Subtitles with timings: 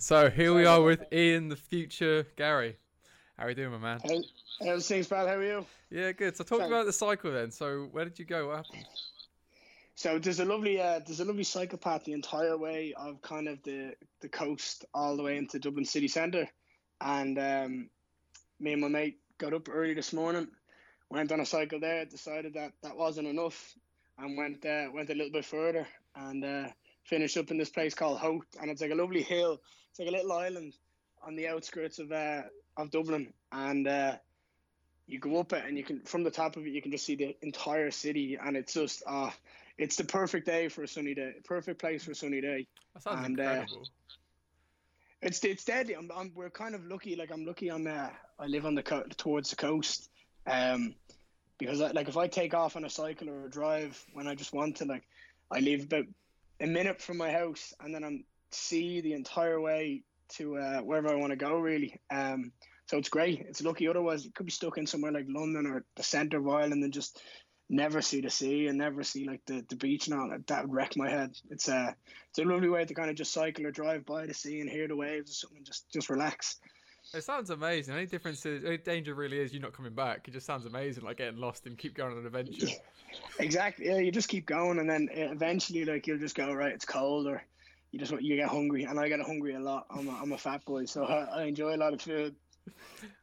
[0.00, 2.76] So here we are with Ian, the future Garry.
[3.36, 4.00] How are you doing, my man?
[4.04, 4.22] Hey,
[4.64, 5.26] how's things, pal?
[5.26, 5.66] How are you?
[5.90, 6.36] Yeah, good.
[6.36, 7.50] So talk So- about the cycle then.
[7.50, 8.48] So where did you go?
[8.48, 8.86] What happened?
[9.96, 13.48] So there's a lovely, uh, there's a lovely cycle path the entire way of kind
[13.48, 16.48] of the the coast all the way into Dublin city centre,
[17.00, 17.90] and um,
[18.60, 20.46] me and my mate got up early this morning,
[21.10, 23.74] went on a cycle there, decided that that wasn't enough,
[24.18, 26.68] and went uh, went a little bit further and uh,
[27.08, 29.60] finished up in this place called Howth, and it's like a lovely hill.
[29.90, 30.74] It's like a little island
[31.26, 32.42] on the outskirts of uh,
[32.76, 34.16] of Dublin, and uh,
[35.06, 37.04] you go up it, and you can from the top of it, you can just
[37.04, 39.34] see the entire city, and it's just ah,
[39.78, 42.66] it's the perfect day for a sunny day, perfect place for a sunny day.
[42.94, 43.88] That sounds And, uh, incredible.
[45.20, 45.94] It's it's deadly.
[45.94, 47.16] I'm, I'm we're kind of lucky.
[47.16, 47.70] Like I'm lucky.
[47.70, 50.10] I'm uh, I live on the co- towards the coast,
[50.46, 50.94] um,
[51.58, 54.52] because like if I take off on a cycle or a drive when I just
[54.52, 55.02] want to, like
[55.50, 56.04] I leave about
[56.60, 61.08] a minute from my house and then I'm see the entire way to uh, wherever
[61.08, 61.58] I want to go.
[61.58, 62.52] Really, um,
[62.86, 63.40] so it's great.
[63.48, 63.88] It's lucky.
[63.88, 66.82] Otherwise, you could be stuck in somewhere like London or the centre of Ireland and
[66.82, 67.20] then just
[67.70, 70.46] never see the sea and never see like the, the beach and all that.
[70.46, 71.34] That would wreck my head.
[71.50, 71.94] It's a
[72.30, 74.70] it's a lovely way to kind of just cycle or drive by the sea and
[74.70, 75.64] hear the waves or something.
[75.64, 76.58] Just just relax.
[77.14, 77.94] It sounds amazing.
[77.94, 80.28] Only difference is, only danger really is you're not coming back.
[80.28, 82.68] It just sounds amazing, like getting lost and keep going on an adventure.
[83.38, 83.86] Exactly.
[83.86, 86.72] Yeah, you just keep going, and then eventually, like you'll just go right.
[86.72, 87.42] It's cold, or
[87.90, 89.86] you just you get hungry, and I get hungry a lot.
[89.90, 92.34] I'm a, I'm a fat boy, so I, I enjoy a lot of food.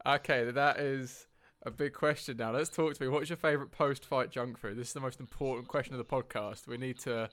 [0.05, 1.27] Okay, that is
[1.63, 2.51] a big question now.
[2.51, 3.09] Let's talk to me.
[3.09, 4.75] What's your favourite post-fight junk food?
[4.77, 6.67] This is the most important question of the podcast.
[6.67, 7.29] We need to.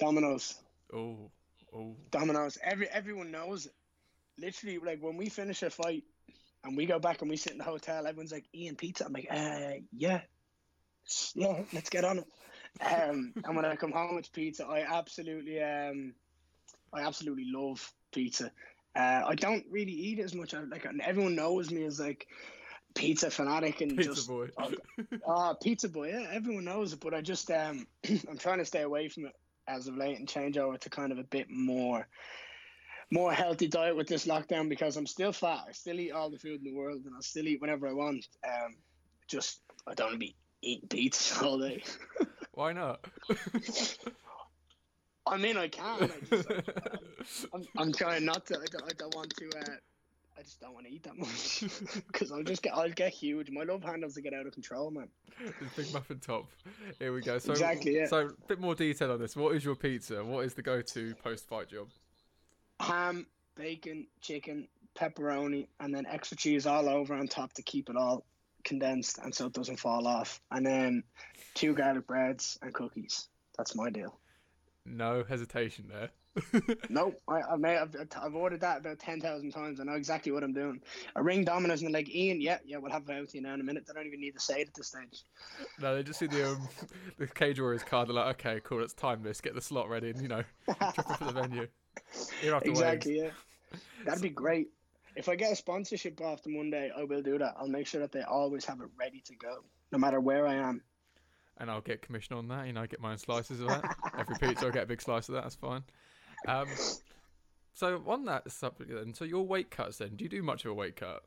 [0.00, 0.56] Domino's,
[0.92, 1.30] Oh,
[1.72, 1.94] oh.
[2.10, 2.58] Domino's.
[2.64, 3.72] Every everyone knows it.
[4.40, 6.04] Literally, like when we finish a fight
[6.64, 9.12] and we go back and we sit in the hotel, everyone's like, "Ian, pizza." I'm
[9.12, 10.22] like, "Uh, yeah,
[11.34, 12.26] yeah, let's get on it."
[12.80, 14.66] Um, and when I come home, it's pizza.
[14.66, 16.14] I absolutely, um,
[16.92, 18.50] I absolutely love pizza.
[18.96, 20.54] Uh, I don't really eat as much.
[20.54, 22.26] I, like everyone knows me as like
[22.94, 24.48] pizza fanatic and Pizza just boy.
[25.26, 26.08] Ah, pizza boy.
[26.08, 27.86] Yeah, everyone knows it, but I just um,
[28.28, 29.32] I'm trying to stay away from it
[29.68, 32.06] as of late and change over to kind of a bit more,
[33.10, 35.64] more healthy diet with this lockdown because I'm still fat.
[35.68, 37.92] I still eat all the food in the world, and I still eat whenever I
[37.92, 38.26] want.
[38.46, 38.76] Um,
[39.28, 41.82] just I don't want to be eating pizza all day.
[42.52, 43.04] Why not?
[45.26, 46.02] I mean, I can.
[46.02, 48.58] I just, I'm, I'm trying not to.
[48.58, 49.48] I don't, I don't want to.
[49.58, 49.74] Uh,
[50.38, 51.64] I just don't want to eat that much
[52.06, 52.74] because I'll just get.
[52.74, 53.50] I'll get huge.
[53.50, 55.08] My love handles will get out of control, man.
[55.76, 56.46] Big muffin top.
[56.98, 57.38] Here we go.
[57.38, 58.06] So, Exactly, yeah.
[58.06, 59.36] So, a bit more detail on this.
[59.36, 60.24] What is your pizza?
[60.24, 61.88] What is the go-to post-fight job?
[62.80, 63.26] Ham,
[63.56, 64.66] bacon, chicken,
[64.98, 68.24] pepperoni, and then extra cheese all over on top to keep it all
[68.64, 70.40] condensed and so it doesn't fall off.
[70.50, 71.02] And then
[71.54, 73.28] two garlic breads and cookies.
[73.56, 74.18] That's my deal.
[74.86, 76.10] No hesitation there.
[76.88, 79.80] Nope, I, I may I've, I've ordered that about ten thousand times.
[79.80, 80.80] I know exactly what I'm doing.
[81.16, 83.42] I ring Domino's and they're like, Ian, yeah, yeah, we'll have it out to you
[83.42, 83.84] now in a minute.
[83.86, 85.24] They don't even need to say it at this stage.
[85.80, 86.68] No, they just see the um,
[87.18, 88.08] the cage warriors card.
[88.08, 90.44] They're like, okay, cool, let's time this, get the slot ready, and you know,
[90.78, 91.66] drop it for the venue.
[92.42, 93.30] You're off the exactly, yeah.
[94.04, 94.68] That'd be great.
[95.16, 97.56] If I get a sponsorship them one I will do that.
[97.58, 100.54] I'll make sure that they always have it ready to go, no matter where I
[100.54, 100.82] am.
[101.58, 102.66] and I'll get commission on that.
[102.66, 103.96] You know, get my own slices of that.
[104.16, 105.42] Every pizza, I'll get a big slice of that.
[105.42, 105.82] That's fine.
[106.48, 106.68] Um,
[107.74, 109.98] so on that subject, then, so your weight cuts.
[109.98, 111.22] Then, do you do much of a weight cut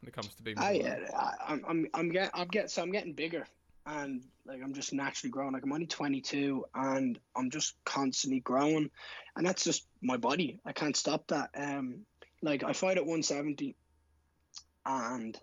[0.00, 0.58] when it comes to being?
[0.58, 1.10] I, middleweight?
[1.14, 3.46] I I'm I'm I'm get I'm get so I'm getting bigger
[3.86, 5.52] and like I'm just naturally growing.
[5.52, 8.90] Like I'm only 22 and I'm just constantly growing,
[9.36, 10.60] and that's just my body.
[10.64, 11.50] I can't stop that.
[11.56, 12.00] Um,
[12.42, 13.76] like I fight at 170,
[14.86, 15.38] and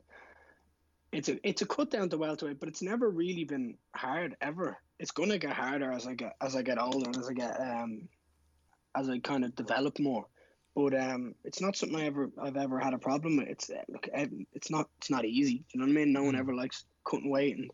[1.11, 4.77] it's a it's a cut down to welterweight, but it's never really been hard ever.
[4.99, 7.59] It's gonna get harder as I get as I get older and as I get
[7.59, 8.07] um
[8.95, 10.25] as I kind of develop more.
[10.75, 13.49] But um, it's not something I ever I've ever had a problem with.
[13.49, 15.57] It's uh, look, it's not it's not easy.
[15.57, 16.13] Do you know what I mean?
[16.13, 16.39] No one Mm.
[16.39, 17.71] ever likes cutting weight and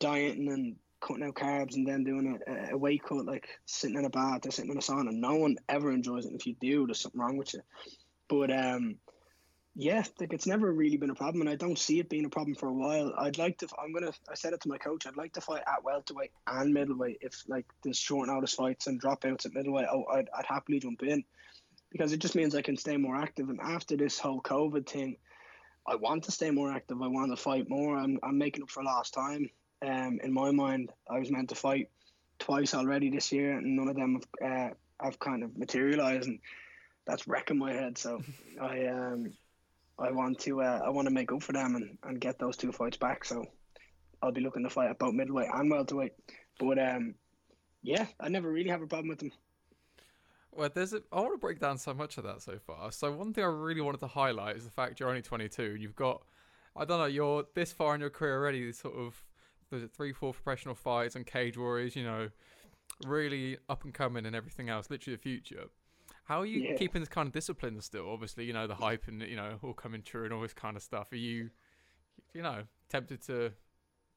[0.00, 4.04] dieting and cutting out carbs and then doing a, a weight cut like sitting in
[4.04, 5.12] a bath or sitting in a sauna.
[5.12, 6.32] No one ever enjoys it.
[6.32, 7.60] And if you do, there's something wrong with you.
[8.28, 8.96] But um,
[9.74, 12.30] yeah, like it's never really been a problem, and I don't see it being a
[12.30, 13.14] problem for a while.
[13.16, 13.68] I'd like to.
[13.82, 14.12] I'm gonna.
[14.30, 15.06] I said it to my coach.
[15.06, 17.18] I'd like to fight at welterweight and middleweight.
[17.22, 21.02] If like there's short notice fights and dropouts at middleweight, oh, I'd, I'd happily jump
[21.02, 21.24] in
[21.90, 23.48] because it just means I can stay more active.
[23.48, 25.16] And after this whole COVID thing,
[25.86, 27.00] I want to stay more active.
[27.00, 27.96] I want to fight more.
[27.96, 29.48] I'm I'm making up for lost time.
[29.80, 31.88] Um, in my mind, I was meant to fight
[32.38, 36.40] twice already this year, and none of them have uh, have kind of materialized, and
[37.06, 37.96] that's wrecking my head.
[37.96, 38.20] So
[38.60, 39.32] I um
[39.98, 42.56] I want to uh, I want to make up for them and, and get those
[42.56, 43.24] two fights back.
[43.24, 43.44] So
[44.22, 46.12] I'll be looking to fight at both middleweight and welterweight.
[46.58, 47.14] But um
[47.82, 49.32] yeah, I never really have a problem with them.
[50.52, 52.92] Well, there's a, I want to break down so much of that so far.
[52.92, 55.82] So one thing I really wanted to highlight is the fact you're only 22 and
[55.82, 56.22] you've got,
[56.76, 58.70] I don't know, you're this far in your career already.
[58.72, 59.24] Sort of,
[59.70, 61.96] there's three, four professional fights and cage warriors.
[61.96, 62.28] You know,
[63.06, 64.90] really up and coming and everything else.
[64.90, 65.64] Literally the future.
[66.24, 66.76] How are you Yeah.
[66.76, 68.08] keeping this kind of discipline still?
[68.10, 70.76] Obviously, you know the hype and you know all coming true and all this kind
[70.76, 71.12] of stuff.
[71.12, 71.50] Are you,
[72.32, 73.52] you know, tempted to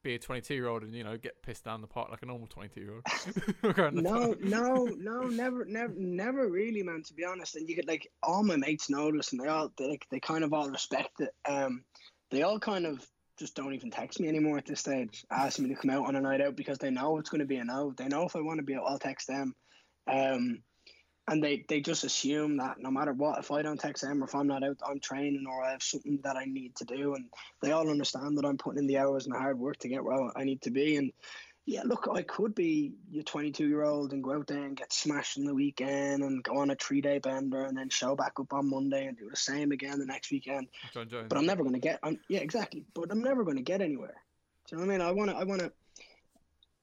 [0.02, 2.26] be a 22 year old and you know get pissed down the park like a
[2.26, 3.02] normal 22 year old?
[3.92, 7.02] No, no, no, never, never, never really, man.
[7.04, 9.72] To be honest, and you get like all my mates know this, and they all
[9.76, 11.30] they, like they kind of all respect it.
[11.48, 11.84] Um,
[12.30, 13.04] they all kind of
[13.38, 16.16] just don't even text me anymore at this stage, asking me to come out on
[16.16, 17.92] a night out because they know it's going to be a no.
[17.96, 19.54] They know if I want to be out, I'll text them.
[20.06, 20.62] Um,
[21.28, 24.26] and they, they just assume that no matter what, if I don't text them or
[24.26, 27.14] if I'm not out, I'm training or I have something that I need to do.
[27.14, 27.26] And
[27.60, 30.04] they all understand that I'm putting in the hours and the hard work to get
[30.04, 30.96] where I need to be.
[30.96, 31.12] And
[31.64, 34.92] yeah, look, I could be your 22 year old and go out there and get
[34.92, 38.38] smashed in the weekend and go on a three day bender and then show back
[38.38, 40.68] up on Monday and do the same again the next weekend.
[40.94, 41.26] Jon Jones.
[41.28, 42.84] But I'm never going to get, I'm, yeah, exactly.
[42.94, 44.14] But I'm never going to get anywhere.
[44.68, 45.06] Do you know what I mean?
[45.08, 45.72] I want to, I want to,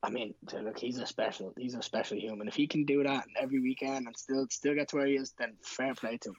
[0.04, 2.50] I mean, look, he's a special, he's a special human.
[2.50, 5.34] If he can do that every weekend and still, still get to where he is,
[5.40, 6.36] then fair play to him.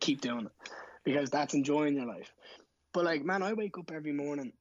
[0.00, 0.52] Keep doing it
[1.04, 2.32] because that's enjoying your life.
[2.94, 4.52] But like, man, I wake up every morning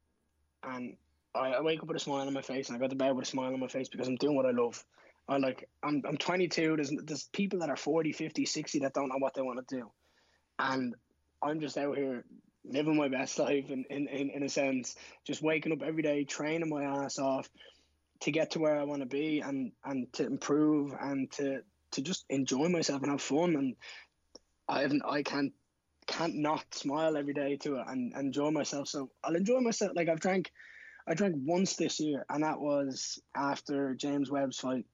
[0.64, 0.98] and
[1.34, 3.16] I, I wake up with a smile on my face and I go to bed
[3.16, 4.84] with a smile on my face because I'm doing what I love.
[5.30, 6.76] I like, I'm, I'm 22.
[6.76, 9.76] There's, there's people that are 40, 50, 60 that don't know what they want to
[9.78, 9.90] do.
[10.60, 10.94] And
[11.42, 12.26] I'm just out here
[12.66, 16.26] living my best life in, in, in, in a sense, just waking up every day,
[16.26, 17.50] training my ass off
[18.22, 22.02] to get to where I want to be and, and to improve and to, to
[22.02, 23.56] just enjoy myself and have fun.
[23.56, 23.76] And
[24.68, 25.54] I haven't, I can't,
[26.08, 28.88] can't not smile every day to it and, and enjoy myself.
[28.88, 29.94] So I'll enjoy myself.
[29.96, 30.52] Like I've drank,
[31.08, 34.86] I drank once this year and that was after James Webb's fight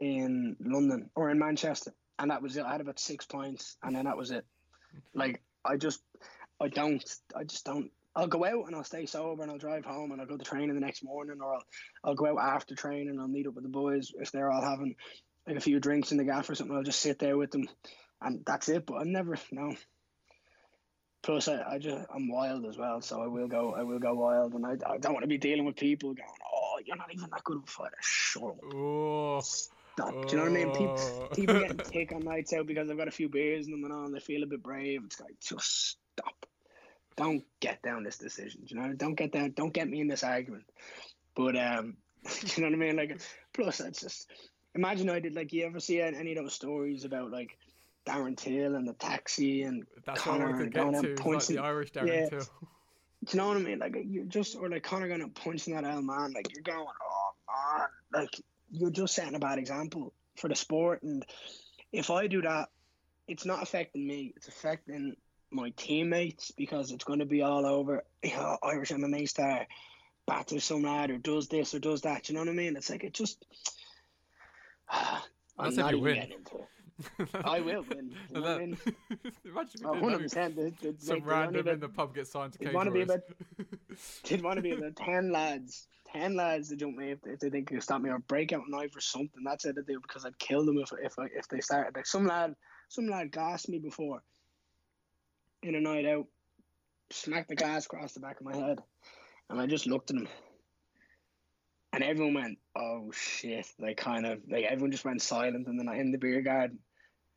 [0.00, 1.92] in London or in Manchester.
[2.20, 2.64] And that was it.
[2.64, 4.44] I had about six pints and then that was it.
[5.14, 6.00] Like I just,
[6.60, 7.04] I don't,
[7.36, 7.90] I just don't.
[8.18, 10.44] I'll go out and I'll stay sober and I'll drive home and I'll go to
[10.44, 11.62] training the next morning or I'll,
[12.02, 14.60] I'll go out after training and I'll meet up with the boys if they're all
[14.60, 14.96] having
[15.46, 16.76] like a few drinks in the gaff or something.
[16.76, 17.68] I'll just sit there with them
[18.20, 18.86] and that's it.
[18.86, 19.76] But I'm never, no.
[21.22, 23.74] Plus, I, I just I'm wild as well, so I will go.
[23.74, 26.28] I will go wild, and I, I don't want to be dealing with people going,
[26.54, 28.56] "Oh, you're not even that good of a fighter." Shut up.
[28.72, 30.28] Oh, Stop.
[30.28, 30.72] Do you know what I mean?
[30.72, 33.82] People, people getting tick on nights out because they've got a few beers in them
[33.82, 35.02] and all, and they feel a bit brave.
[35.04, 36.47] It's like, just stop.
[37.18, 38.62] Don't get down this decision.
[38.66, 39.50] You know, don't get down.
[39.50, 40.64] Don't get me in this argument.
[41.34, 41.96] But um,
[42.56, 42.96] you know what I mean?
[42.96, 43.20] Like,
[43.52, 44.30] plus, it's just
[44.74, 47.58] imagine I did like you ever see any of those stories about like
[48.06, 50.98] Darren Till and the taxi and That's Conor and going to.
[50.98, 52.28] out is Like the Irish Darren yeah.
[52.28, 52.38] Till.
[53.24, 53.80] Do you know what I mean?
[53.80, 56.86] Like you're just or like Conor going and punching that L man, like you're going,
[56.86, 57.30] oh
[57.76, 61.02] man, like you're just setting a bad example for the sport.
[61.02, 61.26] And
[61.92, 62.68] if I do that,
[63.26, 64.32] it's not affecting me.
[64.36, 65.16] It's affecting
[65.50, 68.04] my teammates because it's going to be all over.
[68.22, 69.66] You know, Irish MMA star
[70.26, 72.28] batters some lad or does this or does that.
[72.28, 72.76] You know what I mean?
[72.76, 73.44] It's like it just.
[75.58, 76.14] I'm not even win.
[76.14, 76.68] getting into it.
[77.44, 78.12] I will win.
[78.28, 78.78] You know what I mean?
[79.44, 80.54] Imagine Oh, 100%.
[80.54, 82.90] The, the, Some like, the only random in the pub gets signed to cage wanna
[82.90, 84.20] be warriors.
[84.24, 87.50] Did want to be about ten lads, ten lads to jump me if, if they
[87.50, 89.42] think they stop me or break out a knife or something.
[89.44, 89.76] That's it.
[89.76, 91.94] They do because I'd kill them if if I, if they started.
[91.94, 92.54] Like some lad,
[92.88, 94.22] some lad gassed me before
[95.62, 96.26] in a night out,
[97.10, 98.78] smacked the glass across the back of my head,
[99.50, 100.28] and I just looked at him,
[101.92, 105.84] and everyone went, "Oh shit!" Like kind of like everyone just went silent in the
[105.84, 106.78] night in the beer garden,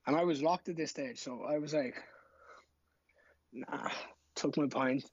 [0.06, 1.96] and I was locked at this stage, so I was like,
[3.52, 3.90] "Nah."
[4.34, 5.04] Took my pint,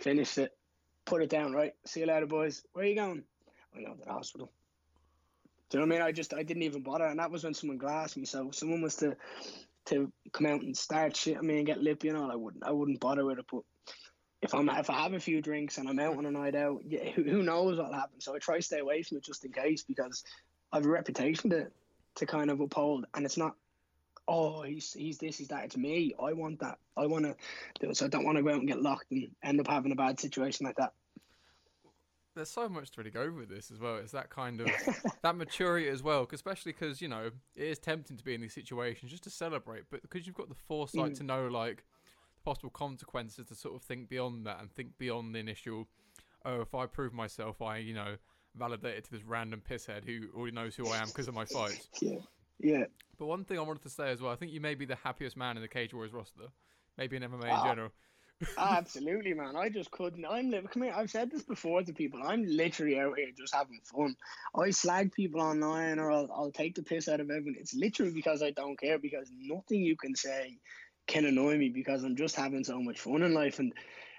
[0.00, 0.50] finished it,
[1.04, 1.52] put it down.
[1.52, 2.62] Right, see you later, boys.
[2.72, 3.22] Where are you going?
[3.74, 4.50] I go to the hospital.
[5.70, 6.08] Do you know what I mean?
[6.08, 8.24] I just I didn't even bother, and that was when someone glassed me.
[8.24, 9.16] So someone was to
[9.86, 12.64] to come out and start shit at me and get lippy and all, I wouldn't
[12.64, 13.46] I wouldn't bother with it.
[13.50, 13.62] But
[14.42, 16.80] if I'm if I have a few drinks and I'm out on a night out,
[16.86, 18.20] yeah, who, who knows what'll happen?
[18.20, 20.24] So I try to stay away from it just in case because
[20.72, 21.66] I have a reputation to
[22.16, 23.54] to kind of uphold, and it's not.
[24.28, 25.64] Oh, he's he's this, he's that.
[25.64, 26.14] It's me.
[26.22, 26.78] I want that.
[26.96, 27.34] I want to
[27.80, 27.96] do it.
[27.96, 29.96] So I don't want to go out and get locked and end up having a
[29.96, 30.92] bad situation like that.
[32.34, 33.96] There's so much to really go over with this as well.
[33.96, 34.68] It's that kind of
[35.22, 38.40] that maturity as well, 'cause especially because you know it is tempting to be in
[38.40, 41.16] these situations just to celebrate, but because you've got the foresight Mm.
[41.18, 41.84] to know like
[42.36, 45.88] the possible consequences to sort of think beyond that and think beyond the initial.
[46.44, 48.16] Oh, if I prove myself, I you know
[48.54, 51.88] validated to this random pisshead who already knows who I am because of my fights.
[52.02, 52.18] Yeah,
[52.58, 52.84] yeah.
[53.18, 54.96] But one thing I wanted to say as well, I think you may be the
[54.96, 56.48] happiest man in the Cage Warriors roster,
[56.96, 57.62] maybe in MMA in Ah.
[57.64, 57.92] general.
[58.56, 59.56] Absolutely, man.
[59.56, 60.24] I just couldn't.
[60.24, 60.68] I'm living.
[60.68, 60.94] Come here.
[60.96, 62.20] I've said this before to people.
[62.22, 64.16] I'm literally out here just having fun.
[64.54, 67.56] I slag people online, or I'll, I'll take the piss out of everyone.
[67.58, 68.98] It's literally because I don't care.
[68.98, 70.58] Because nothing you can say
[71.06, 71.68] can annoy me.
[71.68, 73.58] Because I'm just having so much fun in life.
[73.58, 73.72] And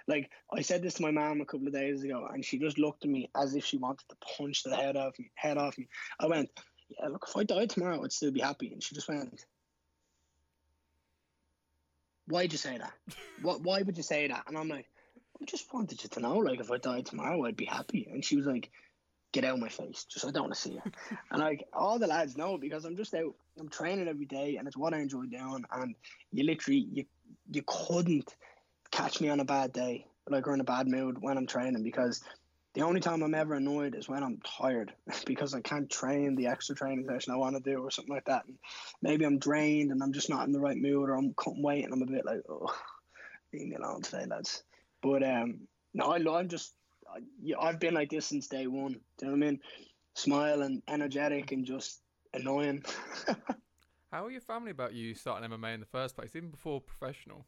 [0.07, 2.77] like I said this to my mom a couple of days ago, and she just
[2.77, 5.31] looked at me as if she wanted to punch the head off me.
[5.35, 5.87] Head off me.
[6.19, 6.49] I went,
[6.89, 7.25] "Yeah, look.
[7.27, 9.45] If I died tomorrow, I'd still be happy." And she just went,
[12.31, 12.93] why'd you say that?
[13.41, 13.61] what?
[13.61, 14.43] Why would you say that?
[14.47, 14.87] And I'm like,
[15.41, 18.07] I just wanted you to know, like, if I died tomorrow, I'd be happy.
[18.11, 18.69] And she was like,
[19.31, 20.05] get out of my face.
[20.05, 20.81] Just I don't want to see you.
[21.31, 23.33] and like all the lads know because I'm just out.
[23.59, 25.65] I'm training every day, and it's what I enjoy doing.
[25.71, 25.95] And
[26.31, 27.05] you literally, you
[27.51, 28.35] you couldn't
[28.91, 31.83] catch me on a bad day, like or in a bad mood when I'm training
[31.83, 32.21] because
[32.73, 34.93] the only time I'm ever annoyed is when I'm tired
[35.25, 38.25] because I can't train the extra training session I want to do or something like
[38.25, 38.45] that.
[38.45, 38.57] And
[39.01, 41.83] maybe I'm drained and I'm just not in the right mood or I'm cutting weight
[41.83, 42.73] and I'm a bit like, oh,
[43.53, 44.63] leave me alone today, lads.
[45.01, 45.61] But um,
[45.93, 46.73] no, I, I'm just,
[47.09, 47.19] I,
[47.59, 48.93] I've been like this since day one.
[49.17, 49.59] Do you know what I mean?
[50.13, 52.01] Smiling, energetic, and just
[52.33, 52.83] annoying.
[54.11, 57.45] How are your family about you starting MMA in the first place, even before professional?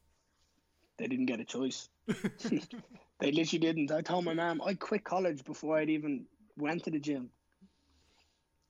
[0.97, 1.89] They didn't get a choice.
[3.23, 3.89] they literally didn't.
[3.89, 6.25] I told my mom I quit college before I'd even
[6.57, 7.29] went to the gym.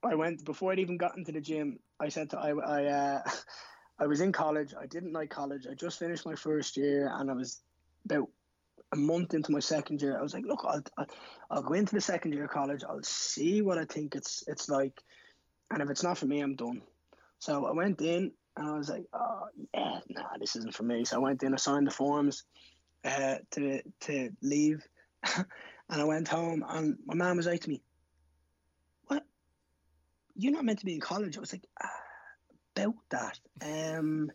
[0.04, 1.80] I went before I'd even gotten into the gym.
[2.00, 3.22] I said to I I uh,
[4.00, 4.76] I was in college.
[4.80, 5.66] I didn't like college.
[5.70, 7.64] I just finished my first year, and I was
[8.06, 8.30] about
[8.92, 10.20] a month into my second year.
[10.20, 11.08] I was like, look, I'll, I'll,
[11.50, 12.84] I'll go into the second year of college.
[12.88, 15.02] I'll see what I think it's it's like,
[15.72, 16.84] and if it's not for me, I'm done.
[17.40, 21.06] So I went in, and I was like, oh yeah, nah, this isn't for me.
[21.06, 22.44] So I went in, I signed the forms
[23.04, 24.88] uh, to to leave,
[25.36, 25.46] and
[25.90, 27.82] I went home, and my mom was like to me,
[29.08, 29.26] "What?
[30.36, 31.90] You're not meant to be in college." I was like, ah,
[32.76, 34.32] "About that, um,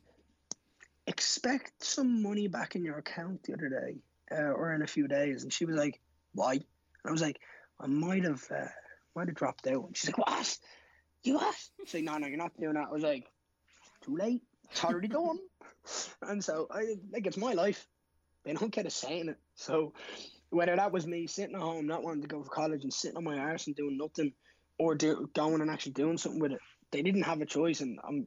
[1.06, 3.96] expect some money back in your account the other day,
[4.30, 6.00] uh, or in a few days." And she was like,
[6.34, 6.64] "Why?" And
[7.06, 7.40] I was like,
[7.80, 8.68] "I might have, uh,
[9.16, 10.58] might have dropped out." And she's like, "What?
[11.22, 13.30] You what?" She's like, "No, no, you're not doing that." I was like,
[14.02, 14.42] "Too late.
[14.70, 15.38] It's already gone,
[16.22, 17.88] and so I like it's my life.
[18.44, 19.38] They don't get a say in it.
[19.54, 19.92] So
[20.50, 23.16] whether that was me sitting at home, not wanting to go to college and sitting
[23.16, 24.32] on my arse and doing nothing,
[24.78, 27.80] or do, going and actually doing something with it, they didn't have a choice.
[27.80, 28.26] And I'm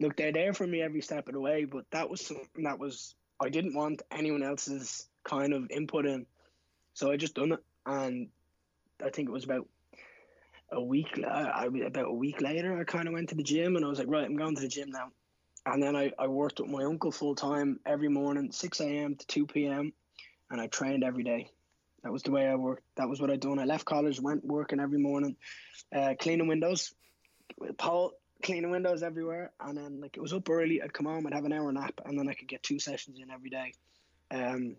[0.00, 1.64] look, they're there for me every step of the way.
[1.64, 6.26] But that was something that was I didn't want anyone else's kind of input in,
[6.94, 7.60] so I just done it.
[7.84, 8.28] And
[9.04, 9.68] I think it was about
[10.70, 11.20] a week.
[11.22, 13.88] Uh, I, about a week later, I kind of went to the gym and I
[13.88, 15.10] was like, right, I'm going to the gym now
[15.66, 19.16] and then I, I worked with my uncle full time every morning, 6 a.m.
[19.16, 19.92] to 2 p.m.
[20.50, 21.50] And I trained every day.
[22.02, 22.82] That was the way I worked.
[22.96, 23.58] That was what I done.
[23.58, 25.36] I left college, went working every morning,
[25.94, 26.92] uh, cleaning windows,
[27.78, 29.52] Paul cleaning windows everywhere.
[29.60, 30.82] And then like it was up early.
[30.82, 33.18] I'd come home, I'd have an hour nap, and then I could get two sessions
[33.20, 33.72] in every day.
[34.30, 34.76] Um,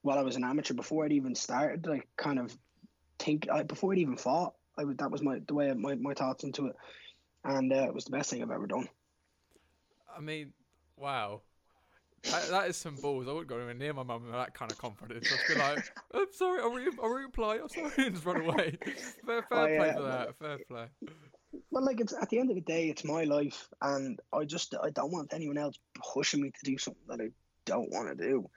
[0.00, 2.56] while I was an amateur, before I'd even started, like kind of
[3.18, 5.94] think I, before I'd even fought, I would, that was my the way I, my
[5.96, 6.76] my thoughts into it,
[7.44, 8.88] and uh, it was the best thing I've ever done.
[10.16, 10.52] I mean,
[10.96, 11.42] wow.
[12.30, 13.28] That, that is some balls.
[13.28, 15.28] I wouldn't go anywhere near my mum with that kind of confidence.
[15.30, 17.58] I'd be like, I'm sorry, I'll, re- I'll reply.
[17.62, 18.78] I'm sorry, and just run away.
[19.26, 20.38] Fair, fair oh, play for that.
[20.38, 20.86] Fair play.
[21.70, 24.74] Well, like it's at the end of the day, it's my life, and I just
[24.82, 25.78] I don't want anyone else
[26.14, 27.28] pushing me to do something that I
[27.64, 28.48] don't want to do.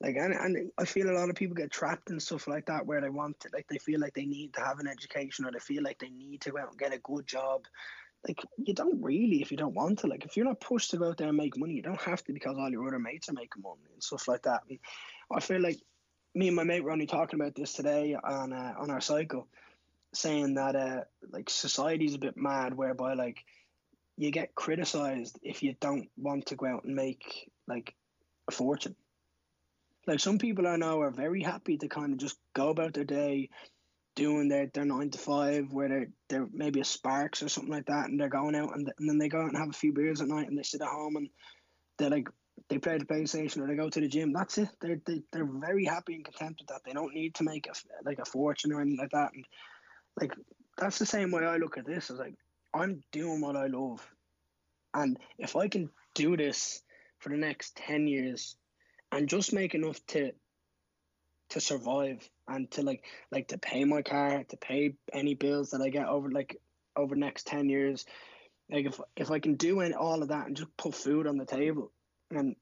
[0.00, 2.84] Like, and, and I feel a lot of people get trapped in stuff like that
[2.84, 5.52] where they want to, like, they feel like they need to have an education or
[5.52, 7.62] they feel like they need to go out and get a good job
[8.26, 10.06] like you don't really if you don't want to.
[10.06, 12.22] Like if you're not pushed to go out there and make money, you don't have
[12.24, 14.62] to because all your other mates are making money and stuff like that.
[14.68, 14.78] And
[15.32, 15.78] I feel like
[16.34, 19.48] me and my mate were only talking about this today on uh, on our cycle,
[20.14, 23.38] saying that uh like society's a bit mad whereby like
[24.16, 27.94] you get criticized if you don't want to go out and make like
[28.48, 28.96] a fortune.
[30.06, 33.04] Like some people I know are very happy to kind of just go about their
[33.04, 33.50] day,
[34.16, 37.86] doing their, their nine to five where they're, they're maybe a Sparks or something like
[37.86, 39.92] that and they're going out and, and then they go out and have a few
[39.92, 41.28] beers at night and they sit at home and
[41.98, 42.28] they're like
[42.68, 44.32] they play the PlayStation or they go to the gym.
[44.32, 44.68] That's it.
[44.80, 46.82] They're they, they're very happy and content with that.
[46.84, 47.72] They don't need to make a
[48.04, 49.32] like a fortune or anything like that.
[49.34, 49.44] And
[50.20, 50.32] like
[50.76, 52.10] that's the same way I look at this.
[52.10, 52.34] Is like
[52.74, 54.06] I'm doing what I love,
[54.94, 56.82] and if I can do this
[57.18, 58.56] for the next ten years,
[59.12, 60.32] and just make enough to
[61.50, 65.80] to survive and to like like to pay my car, to pay any bills that
[65.80, 66.60] I get over like
[66.96, 68.04] over next ten years.
[68.70, 71.36] Like if if I can do any, all of that and just put food on
[71.36, 71.92] the table,
[72.30, 72.56] and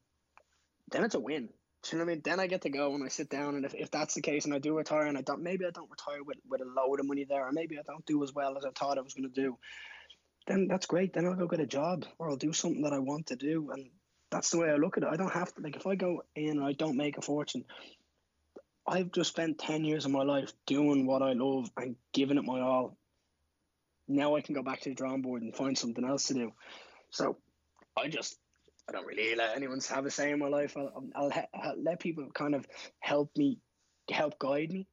[0.90, 1.48] then it's a win.
[1.82, 2.22] Do you know what I mean?
[2.24, 4.46] Then I get to go and I sit down, and if, if that's the case,
[4.46, 6.98] and I do retire, and I don't, maybe I don't retire with, with a load
[6.98, 9.12] of money there, or maybe I don't do as well as I thought I was
[9.12, 9.58] going to do,
[10.46, 11.12] then that's great.
[11.12, 13.70] Then I'll go get a job, or I'll do something that I want to do,
[13.70, 13.90] and
[14.30, 15.10] that's the way I look at it.
[15.12, 17.64] I don't have to like if I go in and I don't make a fortune.
[18.86, 22.44] I've just spent ten years of my life doing what I love and giving it
[22.44, 22.96] my all.
[24.06, 26.52] Now I can go back to the drawing board and find something else to do.
[27.10, 27.38] So
[27.96, 28.38] I just
[28.88, 30.76] I don't really let anyone have a say in my life.
[30.76, 32.66] I'll, I'll, I'll let people kind of
[33.00, 33.58] help me,
[34.10, 34.86] help guide me.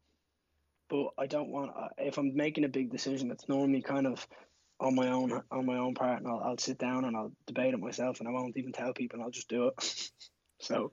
[0.90, 4.26] But I don't want uh, if I'm making a big decision, it's normally kind of
[4.80, 7.74] on my own on my own part, and I'll, I'll sit down and I'll debate
[7.74, 10.12] it myself, and I won't even tell people, I'll just do it.
[10.60, 10.92] so,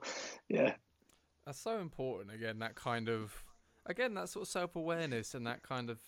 [0.49, 0.75] yeah,
[1.49, 2.31] that's so important.
[2.31, 3.43] Again, that kind of
[3.87, 5.99] again that sort of self awareness and that kind of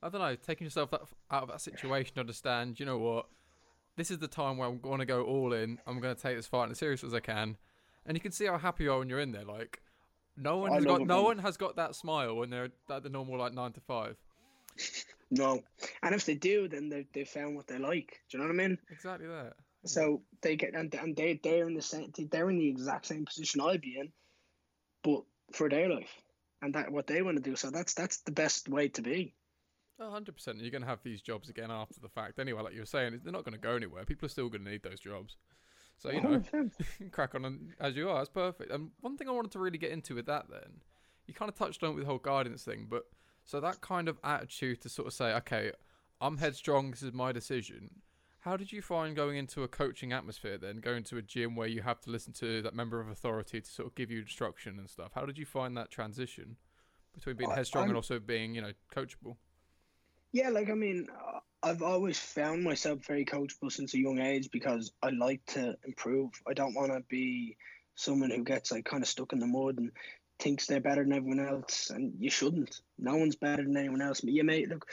[0.00, 2.78] I don't know, taking yourself out of that situation to understand.
[2.78, 3.26] You know what?
[3.96, 5.80] This is the time where I'm going to go all in.
[5.88, 7.56] I'm going to take this fight as serious as I can,
[8.06, 9.44] and you can see how happy you are when you're in there.
[9.44, 9.80] Like,
[10.36, 13.38] no one has got no one has got that smile when they're at the normal
[13.38, 14.16] like nine to five.
[15.28, 15.60] No,
[16.04, 18.20] and if they do, then they they found what they like.
[18.30, 18.78] Do you know what I mean?
[18.92, 19.54] Exactly that.
[19.84, 23.24] So they get and, and they they're in the same they're in the exact same
[23.24, 24.12] position I'd be in,
[25.06, 25.22] but
[25.56, 26.20] for their life
[26.62, 27.54] and that what they want to do.
[27.54, 29.34] So that's that's the best way to be.
[30.00, 30.58] hundred percent.
[30.58, 32.62] You're going to have these jobs again after the fact anyway.
[32.62, 34.04] Like you were saying, they're not going to go anywhere.
[34.04, 35.36] People are still going to need those jobs.
[35.98, 36.42] So you know,
[37.12, 38.18] crack on as you are.
[38.18, 38.70] That's perfect.
[38.72, 40.80] And one thing I wanted to really get into with that, then,
[41.26, 43.04] you kind of touched on it with the whole guidance thing, but
[43.44, 45.70] so that kind of attitude to sort of say, okay,
[46.20, 46.90] I'm headstrong.
[46.90, 47.90] This is my decision.
[48.46, 51.66] How did you find going into a coaching atmosphere then, going to a gym where
[51.66, 54.78] you have to listen to that member of authority to sort of give you instruction
[54.78, 55.10] and stuff?
[55.16, 56.54] How did you find that transition
[57.12, 59.34] between being headstrong I'm, and also being, you know, coachable?
[60.30, 61.08] Yeah, like I mean,
[61.60, 66.30] I've always found myself very coachable since a young age because I like to improve.
[66.46, 67.56] I don't want to be
[67.96, 69.90] someone who gets like kind of stuck in the mud and
[70.38, 72.80] thinks they're better than everyone else, and you shouldn't.
[72.96, 74.20] No one's better than anyone else.
[74.20, 74.86] But you may look,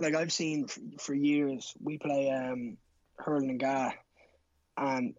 [0.00, 1.74] like I've seen for, for years.
[1.80, 2.76] We play um,
[3.18, 3.92] hurling and ga,
[4.76, 5.14] and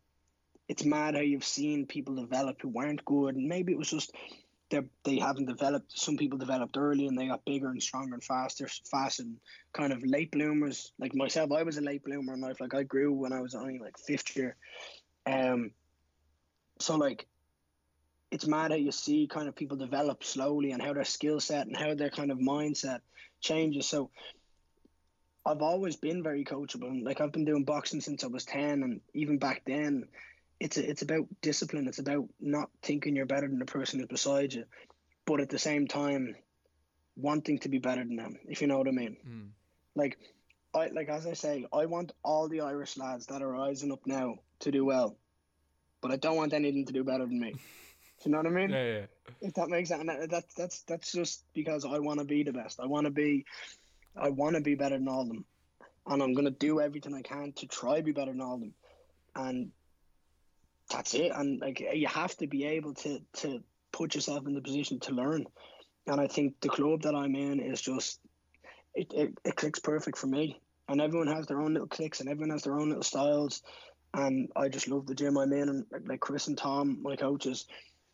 [0.68, 4.12] it's mad how you've seen people develop who weren't good, and maybe it was just
[4.70, 5.98] they they haven't developed.
[5.98, 9.38] Some people developed early and they got bigger and stronger and faster, fast and
[9.74, 10.92] kind of late bloomers.
[11.00, 12.62] Like myself, I was a late bloomer in life.
[12.62, 14.56] Like I grew when I was only like fifth year.
[15.26, 15.72] Um,
[16.80, 17.28] so like,
[18.32, 21.68] it's mad how you see kind of people develop slowly and how their skill set
[21.68, 23.00] and how their kind of mindset
[23.42, 23.88] changes.
[23.88, 24.12] So
[25.50, 27.04] I've always been very coachable.
[27.04, 30.06] Like I've been doing boxing since I was ten, and even back then,
[30.60, 31.88] it's a, it's about discipline.
[31.88, 34.66] It's about not thinking you're better than the person who's beside you,
[35.26, 36.36] but at the same time,
[37.16, 38.38] wanting to be better than them.
[38.48, 39.18] If you know what I mean.
[39.28, 39.50] Mm.
[39.96, 40.20] Like,
[40.76, 44.06] I like as I say, I want all the Irish lads that are rising up
[44.06, 45.18] now to do well,
[46.00, 47.54] but I don't want anything to do better than me.
[47.54, 47.60] Do
[48.26, 48.70] you know what I mean?
[48.70, 49.06] Yeah, yeah.
[49.42, 52.80] If that makes sense, that's that's that's just because I want to be the best.
[52.80, 53.46] I want to be,
[54.20, 55.46] I want to be better than all of them,
[56.08, 58.74] and I'm gonna do everything I can to try be better than all of them,
[59.36, 59.72] and
[60.90, 61.32] that's it.
[61.34, 65.14] And like you have to be able to to put yourself in the position to
[65.14, 65.46] learn.
[66.08, 68.20] And I think the club that I'm in is just
[68.96, 70.60] it, it, it clicks perfect for me.
[70.88, 73.62] And everyone has their own little clicks and everyone has their own little styles.
[74.14, 77.68] And I just love the gym I'm in and like Chris and Tom, my coaches,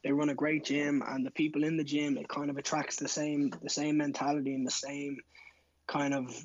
[0.04, 2.98] they run a great gym and the people in the gym it kind of attracts
[2.98, 5.18] the same the same mentality and the same
[5.88, 6.36] kind of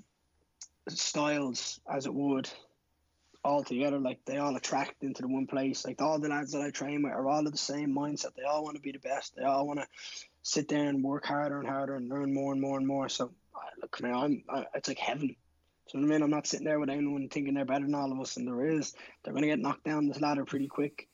[0.88, 2.48] styles as it would
[3.44, 3.98] all together.
[3.98, 5.84] Like they all attract into the one place.
[5.84, 8.34] Like all the lads that I train with are all of the same mindset.
[8.36, 9.34] They all want to be the best.
[9.36, 9.86] They all want to
[10.42, 13.08] sit there and work harder and harder and learn more and more and more.
[13.08, 13.32] So
[13.80, 15.36] look, man, I'm I, it's like heaven.
[15.88, 18.20] So I mean, I'm not sitting there with anyone thinking they're better than all of
[18.20, 18.94] us, and there is.
[19.22, 21.08] They're going to get knocked down this ladder pretty quick.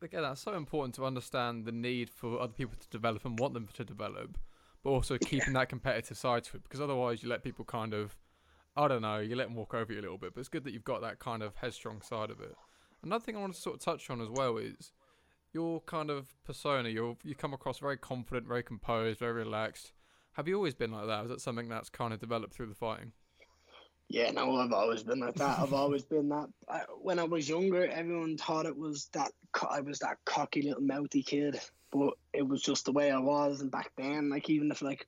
[0.00, 3.52] Again, that's so important to understand the need for other people to develop and want
[3.52, 4.38] them to develop,
[4.82, 6.62] but also keeping that competitive side to it.
[6.62, 8.16] Because otherwise, you let people kind of
[8.78, 10.62] I don't know, you let them walk over you a little bit, but it's good
[10.62, 12.54] that you've got that kind of headstrong side of it.
[13.02, 14.92] Another thing I want to sort of touch on as well is
[15.52, 16.88] your kind of persona.
[16.88, 19.92] You you come across very confident, very composed, very relaxed.
[20.34, 21.24] Have you always been like that?
[21.24, 23.12] Is that something that's kind of developed through the fighting?
[24.08, 25.58] Yeah, no, I've always been like that.
[25.58, 26.48] I've always been that.
[26.68, 29.32] I, when I was younger, everyone thought it was that
[29.68, 33.60] I was that cocky little mouthy kid, but it was just the way I was.
[33.60, 35.06] And back then, like even if like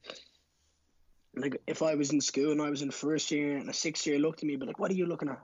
[1.35, 4.07] like if I was in school and I was in first year and a sixth
[4.07, 5.41] year looked at me, but like, what are you looking at?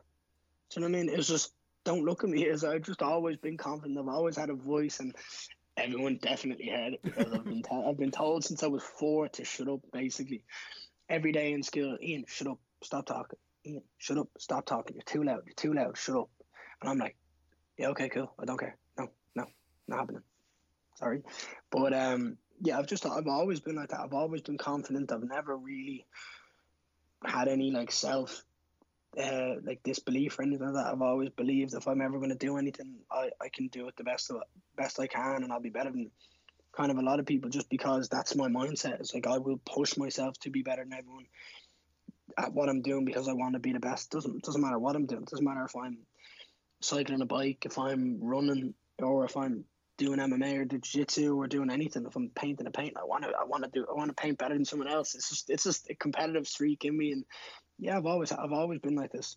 [0.70, 1.12] Do you know what I mean?
[1.12, 1.52] It was just
[1.84, 2.48] don't look at me.
[2.50, 3.98] As I've just always been confident.
[3.98, 5.14] I've always had a voice, and
[5.76, 9.44] everyone definitely heard it because I've been I've been told since I was four to
[9.44, 9.80] shut up.
[9.92, 10.42] Basically,
[11.08, 13.38] every day in school, Ian, shut up, stop talking.
[13.64, 14.96] Ian, shut up, stop talking.
[14.96, 15.42] You're too loud.
[15.46, 15.96] You're too loud.
[15.96, 16.30] Shut up.
[16.80, 17.16] And I'm like,
[17.78, 18.32] yeah, okay, cool.
[18.38, 18.76] I don't care.
[18.98, 19.46] No, no,
[19.88, 20.22] not happening.
[20.98, 21.22] Sorry,
[21.70, 24.00] but um, yeah, I've just I've always been like that.
[24.00, 25.12] I've always been confident.
[25.12, 26.06] I've never really
[27.24, 28.42] had any like self
[29.20, 30.92] uh, like disbelief or anything like that.
[30.92, 33.96] I've always believed if I'm ever going to do anything, I, I can do it
[33.96, 34.42] the best of
[34.76, 36.10] best I can, and I'll be better than
[36.72, 39.00] kind of a lot of people just because that's my mindset.
[39.00, 41.26] It's like I will push myself to be better than everyone
[42.36, 44.10] at what I'm doing because I want to be the best.
[44.10, 45.24] Doesn't doesn't matter what I'm doing.
[45.24, 45.98] Doesn't matter if I'm
[46.80, 49.64] cycling a bike, if I'm running, or if I'm
[49.96, 52.06] doing MMA or jiu-jitsu or doing anything.
[52.06, 54.14] If I'm painting a paint, I want to I want to do I want to
[54.14, 55.14] paint better than someone else.
[55.14, 57.24] It's just it's just a competitive streak in me, and
[57.78, 59.36] yeah, I've always I've always been like this.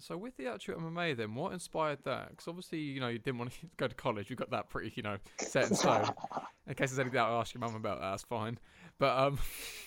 [0.00, 2.30] So with the actual MMA, then what inspired that?
[2.30, 4.28] Because obviously, you know, you didn't want to go to college.
[4.28, 6.10] You got that pretty, you know, set in stone.
[6.66, 8.10] in case there's anything I'll ask your mum about that.
[8.10, 8.58] That's fine.
[8.98, 9.38] But um,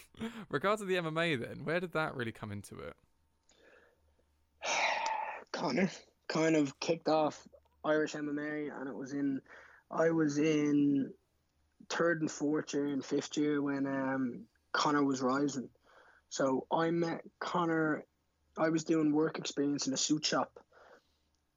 [0.50, 2.94] regards to the MMA, then where did that really come into it?
[5.52, 5.90] Conor
[6.28, 7.48] kind of kicked off
[7.88, 9.42] Irish MMA, and it was in
[9.90, 11.12] I was in
[11.90, 14.42] third and fourth year and fifth year when um,
[14.74, 15.70] Conor was rising.
[16.30, 18.04] So I met Conor.
[18.58, 20.52] I was doing work experience in a suit shop.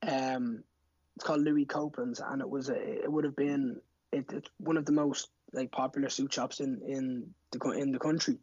[0.06, 0.62] Um,
[1.16, 3.80] it's called Louis Copeland's, and it was a, it would have been
[4.12, 7.98] it, it's one of the most like popular suit shops in in the in the
[7.98, 8.38] country,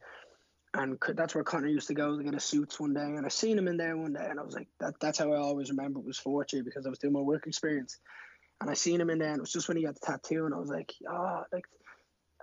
[0.73, 3.01] and that's where Conor used to go to get his suits one day.
[3.01, 5.31] And I seen him in there one day, and I was like, that that's how
[5.31, 7.99] I always remember it was Forte because I was doing my work experience,
[8.61, 10.45] and I seen him in there, and it was just when he got the tattoo,
[10.45, 11.65] and I was like, oh, like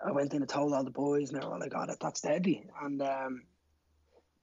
[0.04, 2.22] I went in and told all the boys, and they were like, oh, that, that's
[2.22, 3.42] deadly, and um,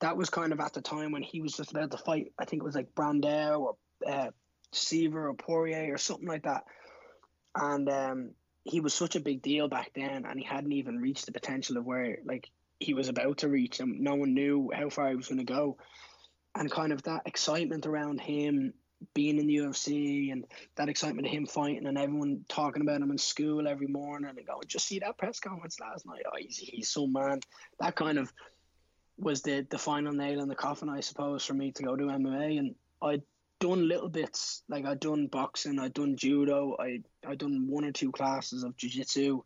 [0.01, 2.33] that was kind of at the time when he was just about to fight.
[2.37, 4.31] I think it was like Brandao or uh,
[4.73, 6.63] Siver or Poirier or something like that.
[7.55, 8.31] And um,
[8.63, 11.77] he was such a big deal back then, and he hadn't even reached the potential
[11.77, 12.49] of where like
[12.81, 15.43] he was about to reach, and no one knew how far he was going to
[15.43, 15.77] go.
[16.55, 18.73] And kind of that excitement around him
[19.13, 23.11] being in the UFC and that excitement of him fighting and everyone talking about him
[23.11, 26.21] in school every morning and going, just see that press conference last night.
[26.27, 27.39] Oh, he's, he's so man.
[27.79, 28.31] That kind of
[29.17, 32.05] was the the final nail in the coffin, I suppose, for me to go to
[32.05, 32.59] MMA.
[32.59, 33.23] And I'd
[33.59, 37.91] done little bits, like I'd done boxing, I'd done judo, I I'd done one or
[37.91, 39.43] two classes of jiu-jitsu.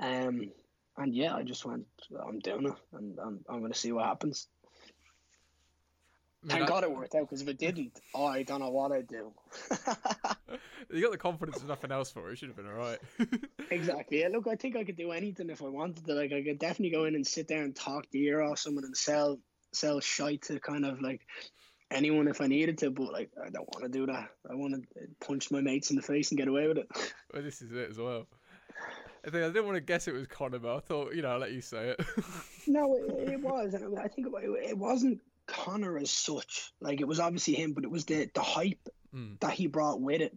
[0.00, 0.50] Um,
[1.00, 1.86] and yeah, I just went,
[2.26, 4.48] I'm doing it, and I'm, I'm going to see what happens.
[6.46, 8.92] Thank I, God it worked out because if it didn't, oh, I don't know what
[8.92, 9.32] I'd do.
[10.90, 12.32] you got the confidence if nothing else for it.
[12.32, 12.98] It should have been all right.
[13.70, 14.20] exactly.
[14.20, 16.14] Yeah, look, I think I could do anything if I wanted to.
[16.14, 18.84] Like, I could definitely go in and sit there and talk the ear off someone
[18.84, 19.38] and sell
[19.72, 21.20] sell shite to kind of like
[21.90, 22.90] anyone if I needed to.
[22.90, 24.28] But like, I don't want to do that.
[24.50, 26.88] I want to punch my mates in the face and get away with it.
[27.32, 28.26] Well, this is it as well.
[29.26, 31.30] I think I didn't want to guess it was Conor, but I thought, you know,
[31.30, 32.06] I'll let you say it.
[32.66, 33.74] no, it, it was.
[33.74, 36.72] I think it, it wasn't Conor as such.
[36.80, 39.38] Like it was obviously him, but it was the the hype mm.
[39.40, 40.36] that he brought with it.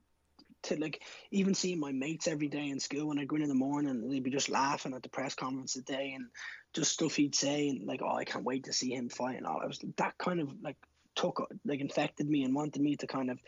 [0.64, 3.50] To like even seeing my mates every day in school when I'd go in in
[3.50, 6.28] the morning, and they'd be just laughing at the press conference today and
[6.74, 9.46] just stuff he'd say and like, oh, I can't wait to see him fight and
[9.46, 9.60] all.
[9.62, 10.78] I was that kind of like
[11.16, 13.40] took like infected me and wanted me to kind of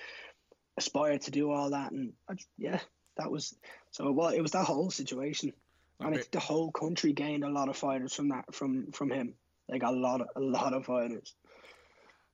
[0.78, 2.80] aspire to do all that and I, yeah,
[3.18, 3.56] that was
[3.92, 4.30] so well.
[4.30, 5.54] It was that whole situation,
[6.00, 9.10] and I think the whole country gained a lot of fighters from that from from
[9.10, 9.34] him.
[9.70, 11.34] Like a lot of a lot of fighters.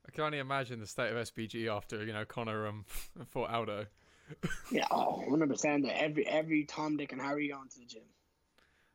[0.05, 2.85] I can only imagine the state of SBG after you know Conor um
[3.31, 3.85] fought Aldo.
[4.71, 5.85] yeah, oh, 100 percent.
[5.87, 8.01] Every every Tom, Dick, and Harry going to the gym.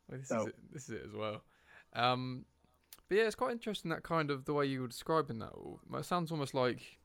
[0.09, 0.41] Well, this so.
[0.41, 0.55] is it.
[0.73, 1.43] This is it as well.
[1.95, 2.45] Um,
[3.09, 5.53] but yeah, it's quite interesting that kind of the way you were describing that.
[5.97, 6.99] It sounds almost like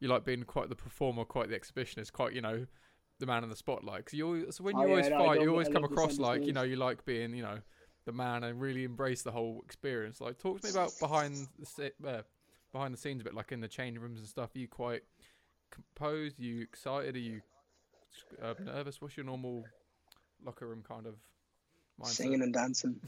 [0.00, 2.66] you like being quite the performer, quite the exhibitionist, quite you know
[3.18, 4.04] the man in the spotlight.
[4.06, 6.18] Cause you always, so when you oh, always yeah, fight, no, you always come across
[6.18, 7.58] like you know you like being you know
[8.06, 10.20] the man and really embrace the whole experience.
[10.20, 12.22] Like, talk to me about behind the uh,
[12.72, 14.54] behind the scenes a bit, like in the change rooms and stuff.
[14.54, 15.02] Are you quite
[15.70, 16.38] composed?
[16.40, 17.16] Are you excited?
[17.16, 17.40] Are you
[18.42, 19.02] uh, nervous?
[19.02, 19.64] What's your normal
[20.44, 21.16] locker room kind of
[22.00, 22.10] mindset?
[22.10, 23.00] Singing and dancing.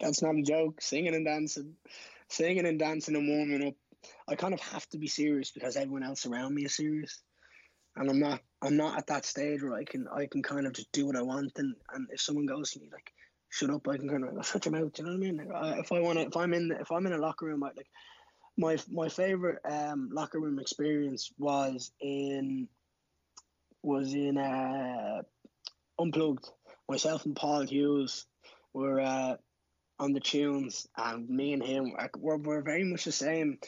[0.00, 0.80] That's not a joke.
[0.80, 1.74] Singing and dancing,
[2.28, 3.74] singing and dancing and warming up.
[4.28, 7.20] I kind of have to be serious because everyone else around me is serious,
[7.96, 8.40] and I'm not.
[8.60, 10.08] I'm not at that stage where I can.
[10.08, 12.80] I can kind of just do what I want, and and if someone goes to
[12.80, 13.12] me like,
[13.50, 14.98] "Shut up," I can kind of shut your mouth.
[14.98, 15.36] You know what I mean?
[15.36, 17.62] Like, uh, if I want to, if I'm in, if I'm in a locker room,
[17.62, 17.88] I like
[18.56, 22.68] my my favorite um, locker room experience was in
[23.82, 25.22] was in uh,
[25.98, 26.50] unplugged.
[26.88, 28.26] Myself and Paul Hughes
[28.72, 29.36] were uh,
[29.98, 33.58] on the tunes, and me and him were, were very much the same.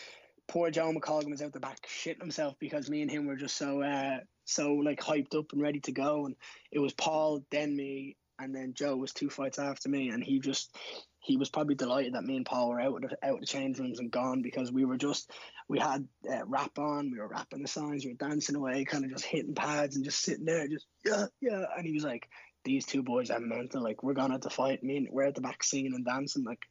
[0.49, 3.57] Poor Joe McColgan was out the back shitting himself because me and him were just
[3.57, 4.19] so uh,
[4.51, 6.37] so like hyped up and ready to go, and
[6.71, 10.41] it was Paul, then me, and then Joe was two fights after me, and he
[10.41, 10.75] just
[11.21, 13.79] he was probably delighted that me and Paul were out of out of the change
[13.79, 15.31] rooms and gone because we were just
[15.69, 19.05] we had uh, rap on, we were rapping the songs, we were dancing away, kind
[19.05, 21.65] of just hitting pads and just sitting there, just yeah, yeah.
[21.77, 22.29] And he was like,
[22.65, 23.83] "These two boys are mental.
[23.83, 24.83] Like we're gonna have to fight.
[24.83, 26.45] Me and we're at the back scene and dancing.
[26.45, 26.63] Like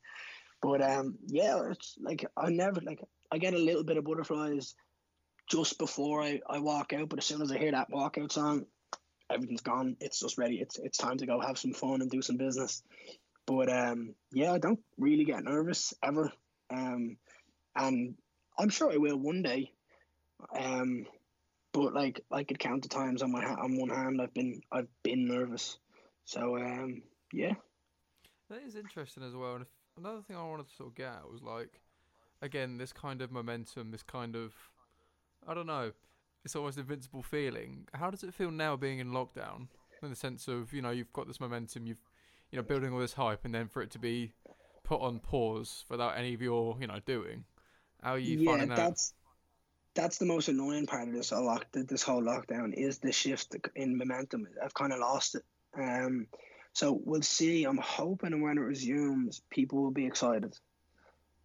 [0.61, 4.73] But um, yeah, it's like I never like I get a little bit of butterflies
[5.49, 8.65] just before I, I walk out, but as soon as I hear that walkout song,
[9.29, 9.97] everything's gone.
[9.99, 10.59] It's just ready.
[10.59, 12.83] It's it's time to go have some fun and do some business.
[13.45, 16.31] But um, yeah, I don't really get nervous ever.
[16.69, 17.17] Um,
[17.75, 18.15] and
[18.57, 19.71] I'm sure I will one day.
[20.57, 21.05] Um,
[21.73, 24.61] but like I could count the times on my ha- on one hand I've been
[24.71, 25.77] I've been nervous.
[26.25, 27.01] So um,
[27.33, 27.53] yeah.
[28.49, 29.55] That is interesting as well.
[29.55, 31.81] And if, another thing I wanted to sort of get at was like,
[32.41, 34.53] again, this kind of momentum, this kind of,
[35.49, 35.91] I don't know,
[36.45, 37.87] it's almost invincible feeling.
[37.93, 39.67] How does it feel now being in lockdown?
[40.01, 42.01] In the sense of you know you've got this momentum, you've
[42.51, 44.31] you know building all this hype, and then for it to be
[44.83, 47.43] put on pause without any of your you know doing.
[48.01, 48.77] How are you yeah, finding that?
[48.77, 49.13] that's
[49.95, 53.97] that's the most annoying part of this lock this whole lockdown is the shift in
[53.97, 54.47] momentum.
[54.63, 55.43] I've kind of lost it.
[55.77, 56.27] Um,
[56.73, 57.65] so we'll see.
[57.65, 60.55] I'm hoping when it resumes, people will be excited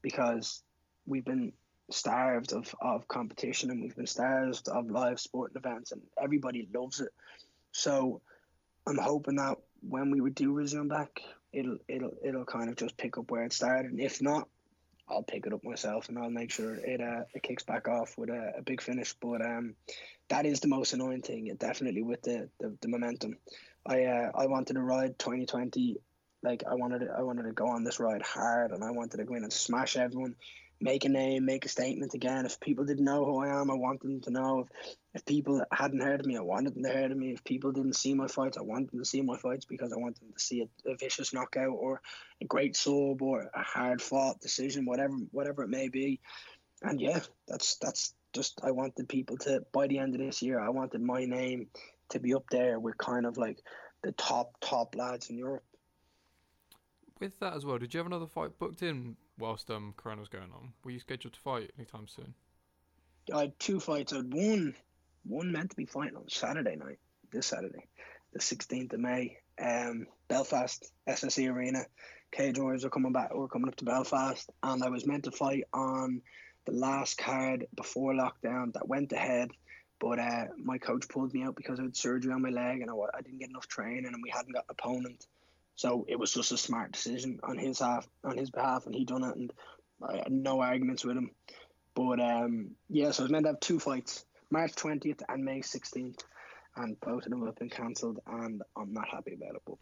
[0.02, 0.62] because
[1.06, 1.54] we've been
[1.90, 7.00] starved of, of competition and we've been starved of live sporting events and everybody loves
[7.00, 7.10] it.
[7.72, 8.20] So
[8.86, 9.56] I'm hoping that
[9.88, 11.20] when we do resume back,
[11.52, 13.90] it'll it'll it'll kind of just pick up where it started.
[13.90, 14.48] And if not,
[15.08, 18.16] I'll pick it up myself and I'll make sure it uh, it kicks back off
[18.16, 19.14] with a, a big finish.
[19.20, 19.74] But um,
[20.28, 23.36] that is the most annoying thing, definitely with the, the, the momentum.
[23.86, 25.98] I uh, I wanted to ride 2020,
[26.42, 29.18] like I wanted to, I wanted to go on this ride hard, and I wanted
[29.18, 30.36] to go in and smash everyone,
[30.84, 32.44] make a name, make a statement again.
[32.44, 34.60] If people didn't know who I am, I wanted them to know.
[34.60, 37.32] If, if people hadn't heard of me, I wanted them to hear of me.
[37.32, 39.96] If people didn't see my fights, I wanted them to see my fights because I
[39.96, 42.02] wanted them to see a, a vicious knockout or
[42.42, 46.20] a great sub or a hard fought decision, whatever whatever it may be.
[46.82, 50.60] And yeah, that's that's just I wanted people to by the end of this year,
[50.60, 51.68] I wanted my name
[52.10, 53.58] to be up there with kind of like
[54.02, 55.64] the top top lads in Europe.
[57.20, 60.28] With that as well, did you have another fight booked in whilst um Corona was
[60.28, 60.72] going on?
[60.84, 62.34] Were you scheduled to fight anytime soon?
[63.32, 64.12] I had two fights.
[64.12, 64.74] I had one
[65.24, 66.98] one meant to be fighting on Saturday night,
[67.32, 67.88] this Saturday,
[68.32, 69.38] the sixteenth of May.
[69.60, 71.84] Um, Belfast SSE Arena.
[72.32, 73.32] Cage Warriors are coming back.
[73.32, 76.20] We're coming up to Belfast, and I was meant to fight on
[76.64, 79.50] the last card before lockdown that went ahead
[80.04, 82.90] but uh, my coach pulled me out because I had surgery on my leg and
[82.90, 85.26] I, I didn't get enough training and we hadn't got an opponent.
[85.76, 89.04] So it was just a smart decision on his half, on his behalf, and he
[89.04, 89.52] done it, and
[90.02, 91.30] I had no arguments with him.
[91.94, 95.62] But um, yeah, so I was meant to have two fights, March twentieth and May
[95.62, 96.22] sixteenth,
[96.76, 99.62] and both of them have been cancelled, and I'm not happy about it.
[99.66, 99.76] But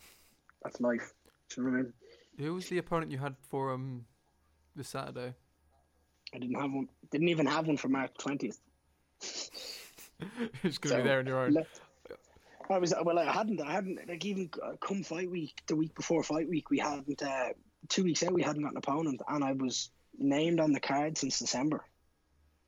[0.63, 1.13] that's life.
[1.55, 4.07] Who was the opponent you had for um
[4.75, 5.35] this Saturday?
[6.35, 6.89] I didn't have one.
[7.11, 8.59] Didn't even have one for March twentieth.
[9.21, 11.57] it's gonna so, be there on your own.
[12.73, 13.19] I was well.
[13.19, 13.61] I hadn't.
[13.61, 17.23] I hadn't like even come fight week, the week before fight week, we hadn't.
[17.23, 17.51] Uh,
[17.89, 21.19] two weeks out, we hadn't got an opponent, and I was named on the card
[21.19, 21.85] since December,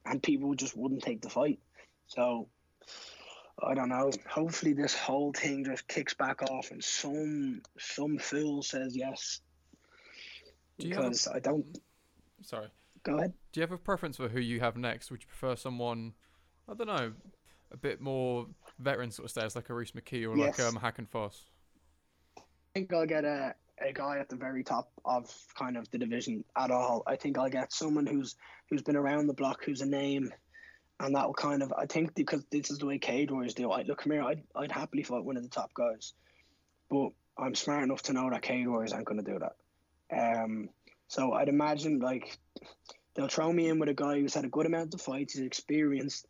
[0.05, 1.61] and people just wouldn't take the fight.
[2.07, 2.49] So
[3.63, 4.11] I don't know.
[4.29, 9.41] Hopefully, this whole thing just kicks back off, and some some fool says yes.
[10.79, 11.35] Do because a...
[11.35, 11.79] I don't.
[12.43, 12.69] Sorry.
[13.05, 13.33] Go ahead.
[13.53, 15.11] Do you have a preference for who you have next?
[15.11, 16.15] Would you prefer someone?
[16.69, 17.13] I don't know,
[17.71, 18.47] a bit more
[18.79, 20.59] veteran sort of status, like a Rhys McKee or yes.
[20.59, 21.45] like um, Hakon Foss?
[22.39, 22.41] I
[22.75, 26.45] think I'll get a, a guy at the very top of kind of the division
[26.57, 27.03] at all.
[27.07, 28.37] I think I'll get someone who's
[28.69, 30.33] who's been around the block, who's a name,
[31.01, 33.71] and that will kind of I think because this is the way Cage Warriors do.
[33.71, 36.15] I look, come here, I'd I'd happily fight one of the top guys,
[36.91, 40.43] but I'm smart enough to know that Cage Warriors aren't going to do that.
[40.43, 40.69] Um,
[41.09, 42.39] so I'd imagine like
[43.15, 45.45] they'll throw me in with a guy who's had a good amount of fights, he's
[45.45, 46.27] experienced,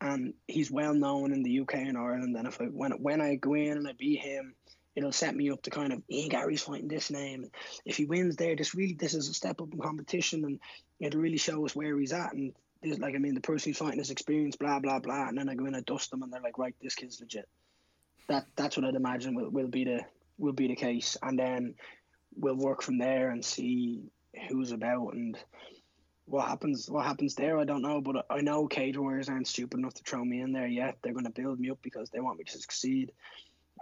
[0.00, 2.36] and he's well known in the UK and Ireland.
[2.36, 4.54] And if I when when I go in and I beat him,
[4.94, 7.50] it'll set me up to kind of Ian Garry's fighting this name.
[7.84, 10.60] If he wins there, this really this is a step up in competition, and
[10.98, 12.32] it'll really show us where he's at.
[12.32, 15.28] And this, like I mean, the person who's fighting his experience, blah blah blah.
[15.28, 17.48] And then I go in and dust them, and they're like, right, this kid's legit.
[18.28, 20.00] That that's what I'd imagine will, will be the
[20.38, 21.74] will be the case, and then
[22.36, 24.04] we'll work from there and see
[24.48, 25.36] who's about and
[26.30, 29.80] what happens what happens there I don't know but I know Cage Warriors aren't stupid
[29.80, 30.98] enough to throw me in there yet.
[31.02, 33.12] They're going to build me up because they want me to succeed.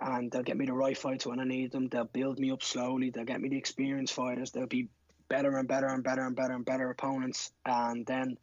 [0.01, 1.89] And they'll get me the right fights when I need them.
[1.89, 3.11] They'll build me up slowly.
[3.11, 4.53] They'll get me the experienced fighters.
[4.53, 4.89] They'll be
[5.29, 7.51] better and better and better and better and better opponents.
[7.67, 8.39] And then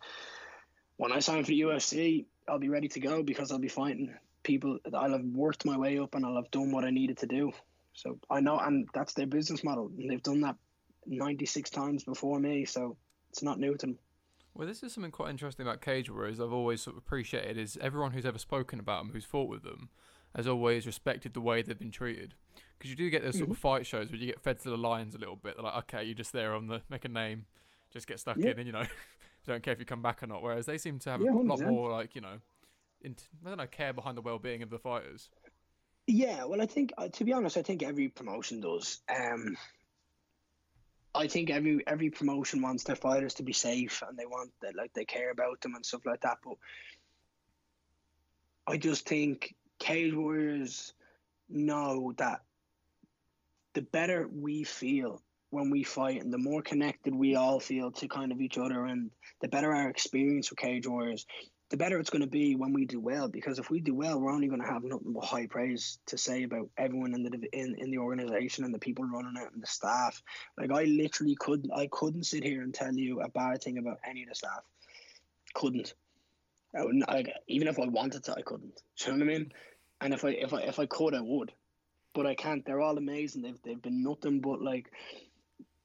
[0.97, 4.13] when I sign for the UFC I'll be ready to go because I'll be fighting
[4.43, 7.27] people I'll have worked my way up and I'll have done what I needed to
[7.27, 7.51] do.
[7.93, 9.89] So I know and that's their business model.
[9.97, 10.57] And they've done that
[11.07, 12.65] 96 times before me.
[12.65, 12.97] So
[13.36, 14.00] it's not new to them.
[14.54, 16.39] Well, this is something quite interesting about Cage Warriors.
[16.39, 19.63] I've always sort of appreciated is everyone who's ever spoken about them, who's fought with
[19.63, 19.89] them,
[20.34, 22.34] has always respected the way they've been treated.
[22.78, 24.78] Because you do get those sort of fight shows where you get fed to the
[24.78, 25.56] lions a little bit.
[25.58, 27.45] They're like, okay, you're just there on the make a name,
[27.91, 28.52] just get stuck Yeah.
[28.52, 28.86] in, and you know,
[29.45, 30.41] don't care if you come back or not.
[30.41, 31.67] Whereas they seem to have Yeah, a lot 100%.
[31.69, 32.38] more like you know,
[33.02, 35.30] int- I don't know, care behind the well-being of the fighters.
[36.08, 39.00] Yeah, well, I think uh, to be honest, I think every promotion does.
[39.13, 39.58] Um,
[41.15, 44.75] I think every every promotion wants their fighters to be safe and they want that
[44.75, 46.38] like they care about them and stuff like that.
[46.43, 46.56] But
[48.67, 50.93] I just think Cage Warriors
[51.49, 52.41] know that
[53.73, 58.08] the better we feel when we fight and the more connected we all feel to
[58.08, 61.25] kind of each other and the better our experience with Cage Warriors,
[61.69, 63.28] the better it's going to be when we do well.
[63.28, 66.17] Because if we do well, we're only going to have nothing but high praise to
[66.17, 69.62] say about everyone in the in, in the organization and the people running it and
[69.62, 70.21] the staff.
[70.58, 73.99] Like I literally couldn't I couldn't sit here and tell you a bad thing about
[74.08, 74.63] any of the staff.
[75.54, 75.93] Couldn't.
[76.75, 78.82] I wouldn't, like, even if I wanted to, I couldn't.
[78.97, 79.54] Do you know what I mean?
[80.01, 81.54] And if I if I if I could, I would,
[82.13, 82.65] but I can't.
[82.65, 83.41] They're all amazing.
[83.41, 84.91] They've they've been nothing but like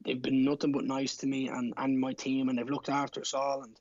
[0.04, 3.20] they've been nothing but nice to me and, and my team, and they've looked after
[3.20, 3.76] us all, and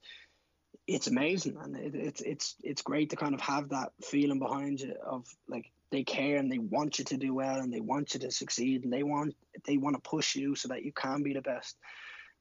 [0.96, 1.58] it's amazing.
[1.62, 5.26] And it, it's it's it's great to kind of have that feeling behind you of
[5.48, 8.32] like they care and they want you to do well and they want you to
[8.32, 11.42] succeed and they want they want to push you so that you can be the
[11.42, 11.78] best.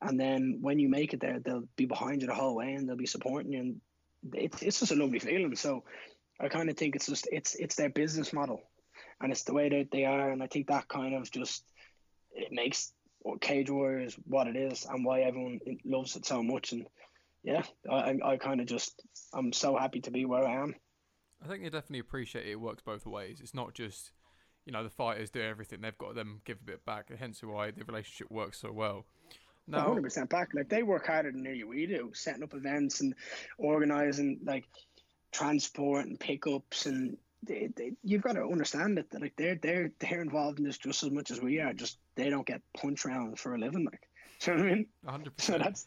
[0.00, 2.88] And then when you make it there, they'll be behind you the whole way and
[2.88, 3.61] they'll be supporting you.
[3.61, 3.80] And
[4.34, 5.54] it's it's just a lovely feeling.
[5.56, 5.84] So
[6.40, 8.62] I kind of think it's just it's it's their business model,
[9.20, 10.30] and it's the way that they are.
[10.30, 11.64] And I think that kind of just
[12.32, 12.92] it makes
[13.40, 16.72] Cage Warriors what it is and why everyone loves it so much.
[16.72, 16.87] And
[17.42, 20.74] yeah, I I kind of just I'm so happy to be where I am.
[21.42, 22.53] I think they definitely appreciate it.
[22.53, 23.38] It works both ways.
[23.40, 24.11] It's not just,
[24.66, 25.81] you know, the fighters do everything.
[25.81, 27.11] They've got them give a bit back.
[27.11, 29.07] and Hence why the relationship works so well.
[29.68, 30.48] Now, hundred percent back.
[30.55, 33.14] Like they work harder than nearly we do, setting up events and
[33.59, 34.64] organizing like
[35.31, 39.92] transport and pickups and they, they, you've got to understand it that like they're they're
[40.01, 41.72] they're involved in this just as much as we are.
[41.72, 43.85] Just they don't get punch around for a living.
[43.85, 44.09] Like,
[44.40, 44.87] do you know what I mean?
[45.07, 45.40] 100%.
[45.40, 45.87] So that's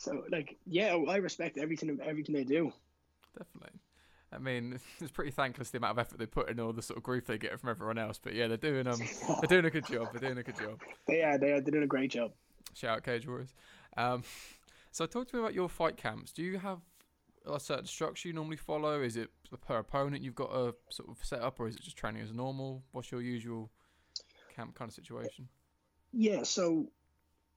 [0.00, 2.72] so like yeah, I respect everything everything they do.
[3.36, 3.78] Definitely.
[4.32, 6.96] I mean, it's pretty thankless the amount of effort they put in all the sort
[6.96, 8.18] of grief they get from everyone else.
[8.18, 8.98] But yeah, they're doing um,
[9.40, 10.08] they're doing a good job.
[10.12, 10.80] They're doing a good job.
[11.06, 12.32] They are they are they're doing a great job.
[12.74, 13.54] Shout out Cage Warriors.
[13.98, 14.22] Um,
[14.90, 16.32] so talk to me about your fight camps.
[16.32, 16.78] Do you have
[17.46, 19.02] a certain structure you normally follow?
[19.02, 19.28] Is it
[19.66, 22.32] per opponent you've got a sort of set up, or is it just training as
[22.32, 22.82] normal?
[22.92, 23.70] What's your usual
[24.56, 25.46] camp kind of situation?
[26.10, 26.86] Yeah, so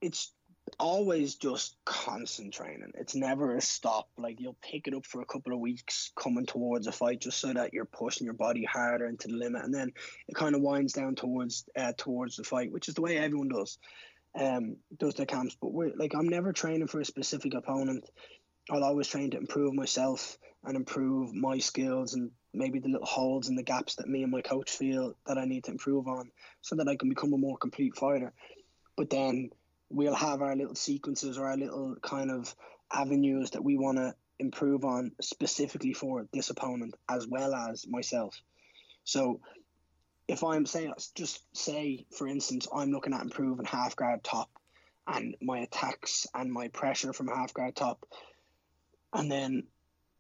[0.02, 0.34] it's
[0.80, 2.92] always just constant training.
[2.96, 4.10] It's never a stop.
[4.18, 7.40] Like you'll pick it up for a couple of weeks coming towards a fight just
[7.40, 9.92] so that you're pushing your body harder into the limit and then
[10.28, 13.50] it kind of winds down towards uh, towards the fight, which is the way everyone
[13.50, 13.78] does.
[14.40, 15.56] Um does their camps.
[15.62, 18.10] But we're like I'm never training for a specific opponent.
[18.70, 23.50] I'll always train to improve myself and improve my skills and maybe the little holes
[23.50, 26.32] and the gaps that me and my coach feel that I need to improve on
[26.62, 28.32] so that I can become a more complete fighter.
[28.96, 29.50] But then
[29.94, 32.54] we'll have our little sequences or our little kind of
[32.92, 38.42] avenues that we want to improve on specifically for this opponent as well as myself.
[39.04, 39.40] So
[40.28, 44.50] if I'm saying just say for instance I'm looking at improving half guard top
[45.06, 48.06] and my attacks and my pressure from half guard top
[49.14, 49.64] and then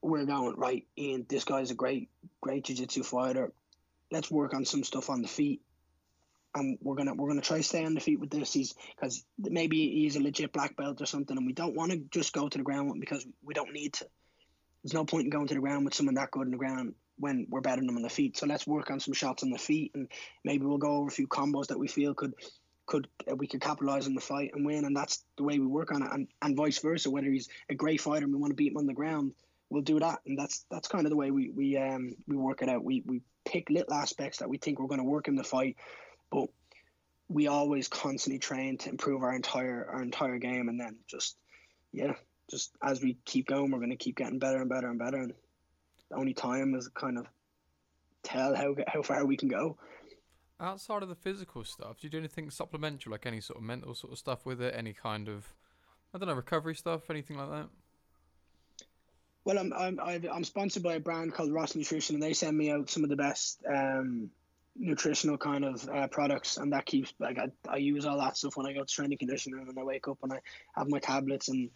[0.01, 2.09] we're going right Ian this guy's a great
[2.41, 3.53] great jiu-jitsu fighter
[4.11, 5.61] let's work on some stuff on the feet
[6.55, 8.53] and we're gonna we're gonna try to stay on the feet with this.
[8.53, 11.97] He's because maybe he's a legit black belt or something, and we don't want to
[12.11, 14.07] just go to the ground because we don't need to.
[14.83, 16.95] There's no point in going to the ground with someone that good in the ground
[17.17, 18.37] when we're better than them on the feet.
[18.37, 20.09] So let's work on some shots on the feet, and
[20.43, 22.33] maybe we'll go over a few combos that we feel could
[22.85, 25.65] could uh, we could capitalize on the fight and win, and that's the way we
[25.65, 27.09] work on it, and, and vice versa.
[27.09, 29.33] Whether he's a great fighter and we want to beat him on the ground,
[29.69, 32.61] we'll do that, and that's that's kind of the way we we um we work
[32.61, 32.83] it out.
[32.83, 35.77] We we pick little aspects that we think we're going to work in the fight
[36.33, 36.49] but
[37.29, 41.37] we always constantly train to improve our entire our entire game and then just
[41.91, 42.13] yeah
[42.49, 45.17] just as we keep going we're going to keep getting better and better and better
[45.17, 45.33] and
[46.09, 47.25] the only time is kind of
[48.23, 49.77] tell how how far we can go
[50.59, 53.93] Outside of the physical stuff, do you do anything supplementary, like any sort of mental
[53.95, 54.73] sort of stuff with it?
[54.77, 55.51] Any kind of,
[56.13, 57.69] I don't know, recovery stuff, anything like that?
[59.45, 59.99] well i'm i'm
[60.31, 63.09] i'm sponsored by a brand called ross nutrition and they send me out some of
[63.09, 64.29] the best um
[64.75, 68.57] nutritional kind of uh, products and that keeps like I, I use all that stuff
[68.57, 70.39] when I go to training conditioning and I wake up and I
[70.75, 71.69] have my tablets and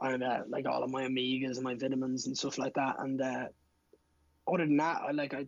[0.00, 3.20] and uh, like all of my omegas and my vitamins and stuff like that and
[3.20, 3.46] uh,
[4.48, 5.46] other than that I like I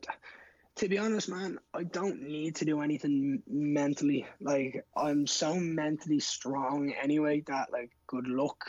[0.77, 4.27] to be honest man I don't need to do anything mentally.
[4.41, 8.65] Like I'm so mentally strong anyway that like good luck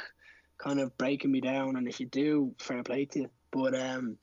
[0.57, 3.29] kind of breaking me down and if you do fair play to you.
[3.51, 4.17] But um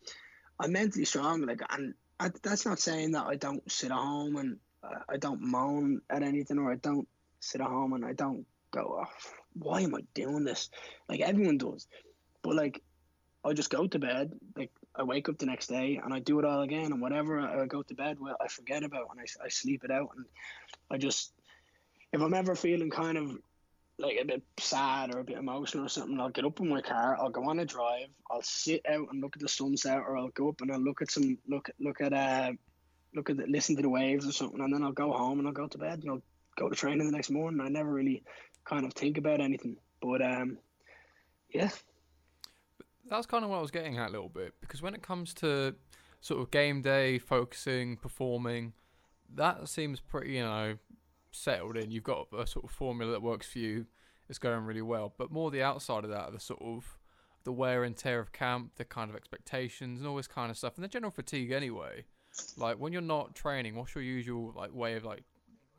[0.58, 4.36] I'm mentally strong like and I, that's not saying that I don't sit at home
[4.36, 7.08] and uh, I don't moan at anything or I don't
[7.40, 10.68] sit at home and I don't go, oh, why am I doing this?
[11.08, 11.86] Like everyone does.
[12.42, 12.82] But like,
[13.42, 14.34] I just go to bed.
[14.54, 16.92] Like I wake up the next day and I do it all again.
[16.92, 19.82] And whatever I, I go to bed with, I forget about and I, I sleep
[19.82, 20.10] it out.
[20.14, 20.26] And
[20.90, 21.32] I just,
[22.12, 23.38] if I'm ever feeling kind of
[24.01, 26.80] like a bit sad or a bit emotional or something, I'll get up in my
[26.80, 30.16] car, I'll go on a drive, I'll sit out and look at the sunset, or
[30.16, 32.53] I'll go up and I'll look at some look look at uh
[33.14, 35.48] look at the, listen to the waves or something, and then I'll go home and
[35.48, 36.22] I'll go to bed and I'll
[36.57, 37.61] go to training the next morning.
[37.61, 38.22] I never really
[38.64, 40.59] kind of think about anything, but um,
[41.53, 41.70] yeah.
[43.09, 45.34] That's kind of what I was getting at a little bit because when it comes
[45.34, 45.74] to
[46.20, 48.74] sort of game day, focusing, performing,
[49.34, 50.76] that seems pretty, you know,
[51.30, 51.90] settled in.
[51.90, 53.86] You've got a sort of formula that works for you.
[54.28, 55.12] It's going really well.
[55.16, 56.98] But more the outside of that, the sort of
[57.44, 60.58] the wear and tear of camp, the kind of expectations and all this kind of
[60.58, 62.04] stuff, and the general fatigue anyway.
[62.56, 65.24] Like when you're not training, what's your usual like way of like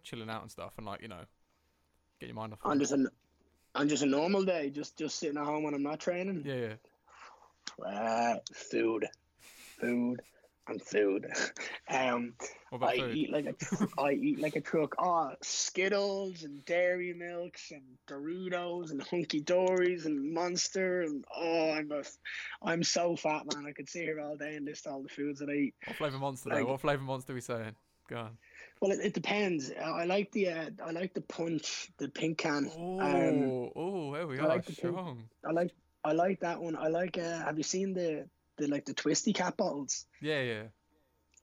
[0.03, 1.23] chilling out and stuff, and like you know,
[2.19, 2.59] get your mind off.
[2.65, 3.09] I'm just a,
[3.73, 6.43] I'm just a normal day, just just sitting at home when I'm not training.
[6.45, 6.75] Yeah,
[7.85, 8.37] yeah.
[8.53, 9.07] Food,
[9.79, 10.21] food,
[10.68, 11.28] and food.
[11.89, 12.34] um,
[12.82, 13.16] I food?
[13.16, 14.95] eat like a tr- I eat like a truck.
[14.99, 21.91] Oh, Skittles and Dairy Milks and Doritos and Hunky Dories and Monster and oh, I'm
[21.91, 22.03] a,
[22.64, 23.66] I'm so fat, man.
[23.66, 25.74] I could sit here all day and list all the foods that I eat.
[25.88, 26.72] What flavour monster Like- though?
[26.72, 27.76] What flavour monster are we saying?
[28.09, 28.38] Go on.
[28.82, 29.72] Well, it, it depends.
[29.80, 32.70] I I like the uh, I like the punch, the pink can.
[32.76, 34.47] Oh, Um, oh, there we I are.
[34.49, 34.97] like the pink-
[35.47, 35.72] I like
[36.03, 36.76] I like that one.
[36.76, 37.18] I like.
[37.18, 38.28] Uh, have you seen the
[38.62, 40.05] the like the twisty cap bottles?
[40.22, 40.64] Yeah, yeah.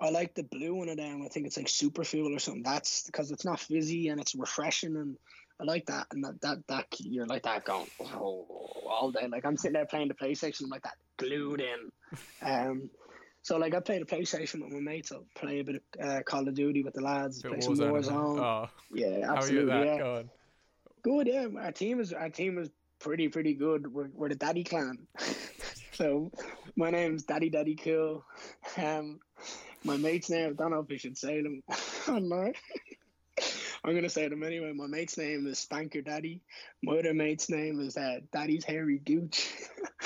[0.00, 1.22] I like the blue one of them.
[1.24, 2.62] I think it's like super fuel or something.
[2.62, 5.16] That's because it's not fizzy and it's refreshing and
[5.60, 6.06] I like that.
[6.12, 8.46] And that that, that you're like that going oh,
[8.88, 9.26] all day.
[9.26, 11.90] Like I'm sitting there playing the PlayStation, I'm like that glued in.
[12.42, 12.90] Um,
[13.42, 15.10] so like I play the PlayStation with my mates.
[15.10, 17.42] I'll play a bit of uh, Call of Duty with the lads.
[17.42, 17.92] Play of some Warzone.
[17.92, 18.38] Warzone.
[18.40, 19.72] Oh, yeah, how are you absolutely.
[19.72, 19.86] that?
[19.86, 19.98] yeah.
[19.98, 20.30] Go on.
[21.02, 21.46] Good, yeah.
[21.60, 23.92] Our team is our team is pretty pretty good.
[23.92, 24.98] We're, we're the Daddy Clan.
[25.98, 26.30] so
[26.76, 28.24] my name's Daddy Daddy Cool.
[28.76, 29.18] Um,
[29.82, 31.60] my mate's name I don't know if I should say them.
[33.84, 34.72] I'm gonna say them anyway.
[34.72, 36.40] My mate's name is Spanker Daddy.
[36.84, 39.52] My other mate's name is uh, Daddy's Hairy Gooch.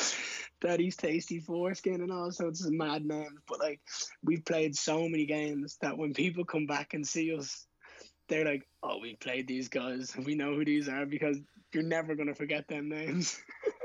[0.63, 3.41] Daddy's Tasty Foreskin and all sorts of mad names.
[3.47, 3.81] But like
[4.25, 7.67] we've played so many games that when people come back and see us,
[8.29, 10.17] they're like, "Oh, we played these guys.
[10.17, 11.37] We know who these are because
[11.75, 13.39] you're never gonna forget them names."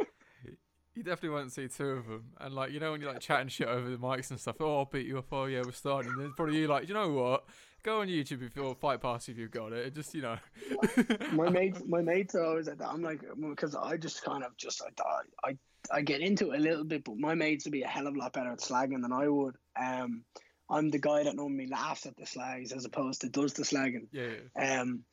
[0.98, 2.24] You definitely won't see two of them.
[2.40, 4.80] And like, you know, when you're like chatting shit over the mics and stuff, oh,
[4.80, 5.28] I'll beat you up.
[5.32, 6.12] Oh, yeah, we're starting.
[6.12, 7.46] And then probably you like, you know what?
[7.84, 9.94] Go on YouTube if you're fight pass if you've got it.
[9.94, 10.38] Just you know.
[11.34, 12.90] my mates, my mates are always like that.
[12.90, 15.58] I'm like, because I just kind of just I, I
[15.92, 18.16] I get into it a little bit, but my mates would be a hell of
[18.16, 19.56] a lot better at slagging than I would.
[19.80, 20.24] Um,
[20.68, 24.08] I'm the guy that normally laughs at the slags as opposed to does the slagging.
[24.12, 24.82] yeah, yeah.
[24.82, 25.04] Um,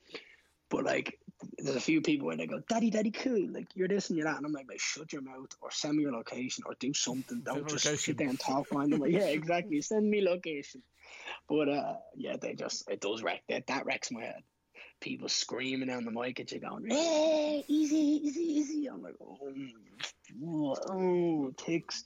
[0.71, 1.19] but like,
[1.59, 4.27] there's a few people where they go, "Daddy, daddy, cool." Like you're this and you're
[4.27, 6.93] that, and I'm like, "Mate, shut your mouth or send me your location or do
[6.93, 7.43] something.
[7.45, 8.05] Don't just location.
[8.05, 9.81] sit there and talk behind them." Like, yeah, exactly.
[9.81, 10.83] Send me location.
[11.49, 13.67] But uh, yeah, they just it does wreck that.
[13.67, 14.43] That wrecks my head.
[15.01, 20.77] People screaming down the mic at you, going, "Hey, easy, easy, easy." I'm like, "Oh,
[20.89, 22.05] oh, ticks."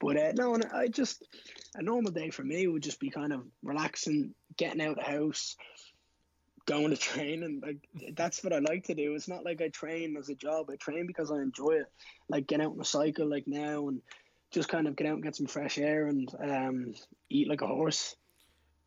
[0.00, 1.24] But uh, no, and I just
[1.74, 5.02] a normal day for me would just be kind of relaxing, getting out of the
[5.02, 5.56] house,
[6.66, 9.14] going to train and Like that's what I like to do.
[9.14, 10.70] It's not like I train as a job.
[10.70, 11.92] I train because I enjoy it.
[12.28, 14.00] Like get out on a cycle like now and
[14.50, 16.94] just kind of get out and get some fresh air and um,
[17.28, 18.16] eat like a horse.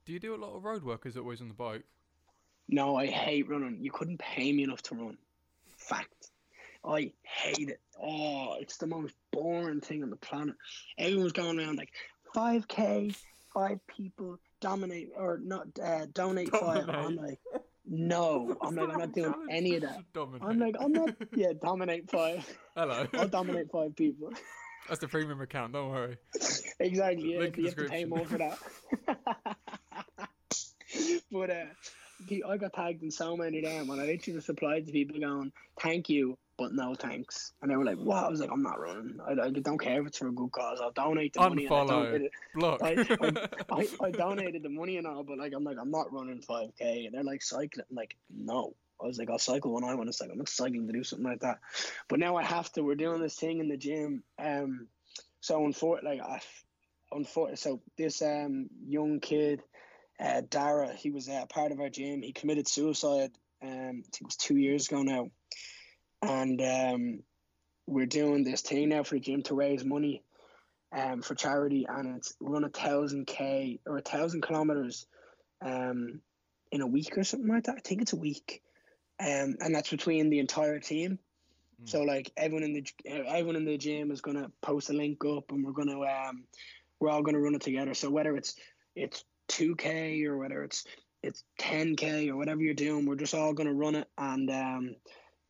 [0.05, 1.05] Do you do a lot of road work?
[1.05, 1.84] Or is it always on the bike?
[2.69, 3.80] No, I hate running.
[3.82, 5.17] You couldn't pay me enough to run.
[5.78, 6.32] Fact.
[6.86, 7.82] I hate it.
[8.01, 10.55] Oh, it's the most boring thing on the planet.
[10.97, 11.91] Everyone's going around like
[12.36, 13.15] 5k,
[13.53, 16.89] five people, dominate or not uh, donate five.
[16.89, 17.39] I'm like,
[17.88, 19.99] no, I'm like, I'm not doing any of that.
[20.13, 20.47] Dominate.
[20.47, 21.09] I'm like, I'm not.
[21.35, 22.45] Yeah, dominate five.
[22.75, 23.07] Hello.
[23.13, 24.31] I'll dominate five people.
[24.88, 25.73] That's the premium account.
[25.73, 26.17] Don't worry.
[26.79, 27.33] exactly.
[27.33, 28.57] Yeah, LinkedIn you have to pay more for that.
[31.31, 31.65] but uh,
[32.47, 35.19] I got tagged in so many of them, and I literally just replied to people
[35.19, 38.63] going, "Thank you, but no thanks." And they were like, "What?" I was like, "I'm
[38.63, 39.19] not running.
[39.25, 40.79] I, I don't care if it's for a good cause.
[40.81, 41.87] I'll donate the money." Unfollow.
[41.87, 42.81] donated- Block.
[42.83, 46.41] I, I, I donated the money and all, but like I'm like I'm not running
[46.41, 47.85] 5k, and they're like cycling.
[47.89, 50.33] I'm like no, I was like I'll cycle when I want to cycle.
[50.33, 51.59] I'm not cycling to do something like that.
[52.07, 52.81] But now I have to.
[52.83, 54.23] We're doing this thing in the gym.
[54.39, 54.87] Um,
[55.39, 56.41] so unfortunately, like I,
[57.15, 59.61] unfortunately, so this um young kid,
[60.19, 62.21] uh, Dara, he was uh, part of our gym.
[62.21, 63.31] He committed suicide.
[63.61, 65.29] Um, I think it was two years ago now,
[66.22, 67.24] and um,
[67.86, 70.24] we're doing this thing now for the gym to raise money
[70.95, 75.05] um, for charity, and it's run a thousand k or a thousand kilometers,
[75.61, 76.22] um,
[76.72, 77.76] in a week or something like that.
[77.78, 78.61] I think it's a week,
[79.20, 81.20] um, and that's between the entire team.
[81.82, 81.89] Mm.
[81.89, 85.51] So like everyone in the everyone in the gym is gonna post a link up,
[85.51, 86.43] and we're gonna um,
[86.99, 87.93] we're all gonna run it together.
[87.93, 88.55] So whether it's
[88.95, 90.86] it's two k or whether it's
[91.24, 94.95] it's ten k or whatever you're doing, we're just all gonna run it and um,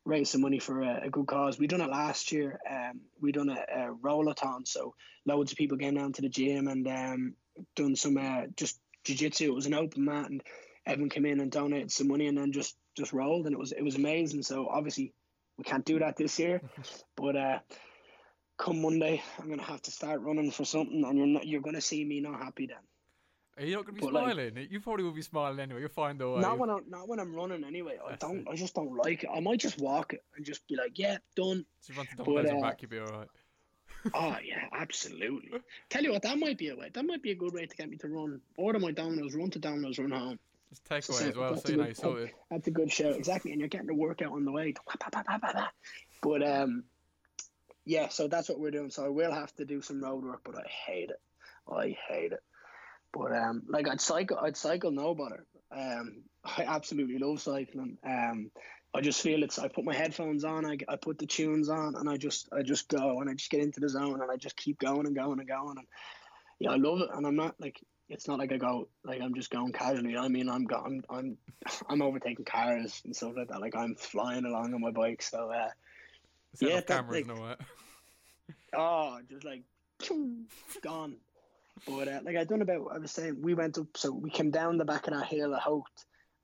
[0.08, 1.58] raise some money for a, a good cause.
[1.58, 2.58] We done it last year.
[2.68, 4.94] Um, we done a, a rollathon, so
[5.26, 7.34] loads of people came down to the gym and um,
[7.76, 9.44] done some uh, just jiu-jitsu.
[9.44, 10.42] It was an open mat, and
[10.86, 13.72] everyone came in and donated some money, and then just just rolled, and it was
[13.72, 14.42] it was amazing.
[14.42, 15.12] So obviously
[15.58, 16.62] we can't do that this year,
[17.16, 17.58] but uh,
[18.56, 21.82] come Monday, I'm gonna have to start running for something, and you're not you're gonna
[21.82, 22.78] see me not happy then.
[23.58, 24.68] Are you not going to be But, like- smiling?
[24.70, 25.80] you probably will be smiling anyway.
[25.80, 26.40] You'll find a way.
[26.40, 27.98] Not when I'm not when I'm running anyway.
[28.04, 28.40] I That's don't.
[28.40, 28.48] it.
[28.50, 29.30] I just don't like it.
[29.34, 31.64] I might just walk it and just be like, yeah, done.
[31.80, 33.28] So you run to But, Domino's and uh, back, you'll be alright.
[34.14, 35.50] Oh yeah, absolutely.
[35.90, 36.88] Tell you what, that might be a way.
[36.94, 38.40] That might be a good way to get me to run.
[38.56, 40.38] Order my Domino's, run to Domino's, run home.
[40.70, 42.30] Just take so away as well, so a you know sorted.
[42.50, 43.50] That's a good show, exactly.
[43.50, 44.74] And you're getting the workout on the way.
[46.22, 46.84] But um,
[47.84, 48.08] yeah.
[48.08, 48.90] So that's what we're doing.
[48.90, 51.20] So I will have to do some road work, but I hate it.
[51.70, 52.40] I hate it.
[53.12, 55.44] But um, like I'd cycle, I'd cycle no better.
[55.70, 57.98] Um, I absolutely love cycling.
[58.04, 58.50] Um,
[58.94, 59.58] I just feel it's.
[59.58, 62.62] I put my headphones on, I, I put the tunes on, and I just I
[62.62, 65.14] just go and I just get into the zone and I just keep going and
[65.14, 65.86] going and going and
[66.58, 67.08] yeah, I love it.
[67.12, 70.16] And I'm not like it's not like I go like I'm just going casually.
[70.16, 71.36] I mean, I'm go, I'm I'm
[71.88, 73.60] I'm overtaking cars and stuff like that.
[73.60, 75.22] Like I'm flying along on my bike.
[75.22, 75.68] So uh,
[76.54, 77.60] Set yeah, that, cameras like- and all that.
[78.74, 79.62] oh, just like
[80.82, 81.16] gone.
[81.86, 84.50] But uh, like I done about, I was saying we went up, so we came
[84.50, 85.84] down the back of that hill at Howth,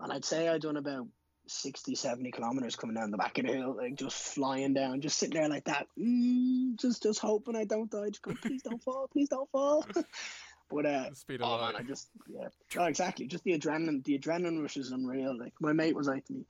[0.00, 1.06] and I'd say I'd done about
[1.46, 5.18] 60, 70 kilometers coming down the back of the hill, like just flying down, just
[5.18, 8.08] sitting there like that, mm, just just hoping I don't die.
[8.08, 9.84] Just go, please don't fall, please don't fall.
[10.70, 11.76] but uh, speed of oh man.
[11.76, 15.36] I just yeah, oh, exactly, just the adrenaline, the adrenaline rush is unreal.
[15.38, 16.46] Like my mate was like to me.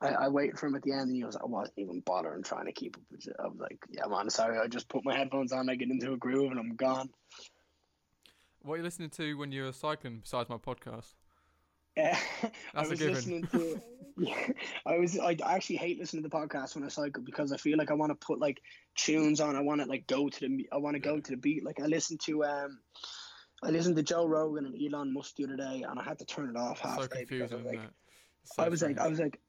[0.00, 1.34] I, I waited for him at the end, and he was.
[1.34, 3.36] Like, I wasn't even bothering trying to keep up with it.
[3.38, 4.58] I was like, "Yeah, man, sorry.
[4.58, 7.10] I just put my headphones on, I get into a groove, and I'm gone."
[8.64, 11.12] What are you listening to when you're cycling besides my podcast?
[11.98, 13.78] Yeah, I That's was listening to.
[14.16, 14.46] Yeah,
[14.86, 15.18] I was.
[15.18, 17.94] I actually hate listening to the podcast when I cycle because I feel like I
[17.94, 18.62] want to put like
[18.96, 19.54] tunes on.
[19.54, 20.66] I want to like go to the.
[20.72, 21.62] I want to go to the beat.
[21.62, 22.78] Like I listened to um,
[23.62, 26.24] I listened to Joe Rogan and Elon Musk the other day, and I had to
[26.24, 27.90] turn it off so halfway because I was like, isn't it?
[28.44, 29.40] It's so I was like, I was like,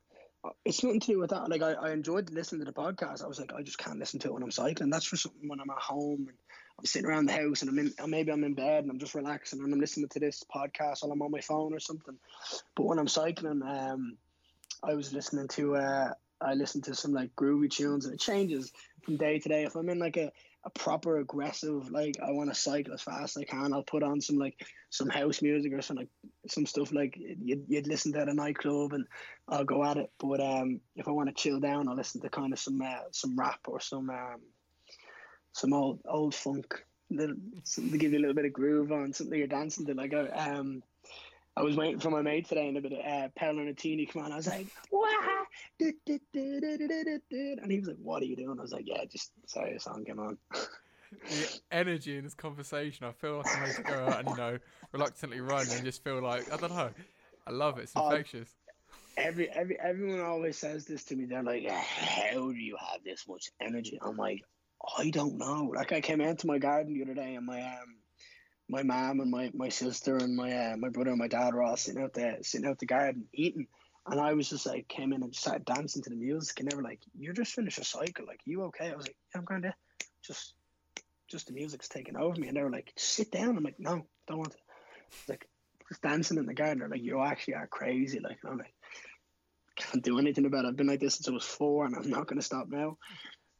[0.44, 1.50] uh, it's nothing to do with that.
[1.50, 3.24] Like, I, I enjoyed listening to the podcast.
[3.24, 4.90] I was like, I just can't listen to it when I'm cycling.
[4.90, 6.38] That's for something when I'm at home and
[6.78, 9.00] I'm sitting around the house and I'm in, or maybe I'm in bed and I'm
[9.00, 12.18] just relaxing and I'm listening to this podcast while I'm on my phone or something.
[12.76, 14.18] But when I'm cycling, um,
[14.84, 18.74] I was listening to, uh, I listen to some like groovy tunes and it changes
[19.04, 19.64] from day to day.
[19.64, 20.32] If I'm in like a,
[20.66, 24.04] a proper aggressive, like I want to cycle as fast as I can, I'll put
[24.04, 26.10] on some like some house music or some like
[26.48, 29.08] some stuff like you'd, you'd listen to at a nightclub and
[29.48, 30.12] I'll go at it.
[30.20, 33.04] But um, if I want to chill down, I'll listen to kind of some uh,
[33.12, 34.42] some rap or some um,
[35.56, 39.14] some old old funk, little, something to give you a little bit of groove on,
[39.14, 39.94] something you're dancing to.
[39.94, 40.84] Like I um,
[41.56, 43.74] I was waiting for my mate today and a bit of uh, Pearl and a
[43.74, 44.34] teeny come on.
[44.34, 45.08] I was like, Wah!
[45.80, 48.60] Du- du- du- du- du- du- du." and he was like, "What are you doing?"
[48.60, 53.06] I was like, "Yeah, just sorry, a song came on." the energy in this conversation,
[53.06, 54.60] I feel like I'm to go out and you know
[54.92, 56.92] reluctantly run and just feel like I don't know.
[57.48, 57.84] I love it.
[57.84, 58.50] It's Oh, infectious.
[59.16, 61.26] every every everyone always says this to me.
[61.26, 64.42] They're like, "How do you have this much energy?" I'm like,
[64.98, 65.72] I don't know.
[65.76, 67.98] Like I came out to my garden the other day, and my um,
[68.68, 71.64] my mom and my, my sister and my uh, my brother and my dad were
[71.64, 73.68] all sitting out there, sitting out the garden eating,
[74.08, 76.76] and I was just like came in and started dancing to the music, and they
[76.76, 78.26] were like, "You just finished a cycle.
[78.26, 79.74] Like you okay?" I was like, "Yeah, I'm kind of
[80.26, 80.54] just."
[81.28, 84.06] Just the music's taking over me, and they were like, "Sit down." I'm like, "No,
[84.28, 84.58] don't want to."
[85.28, 85.48] Like,
[85.90, 86.78] just dancing in the garden.
[86.78, 88.76] They're like, "You actually are crazy." Like, I'm like,
[89.76, 90.68] can't do anything about it.
[90.70, 92.98] I've been like this since I was four, and I'm not going to stop now.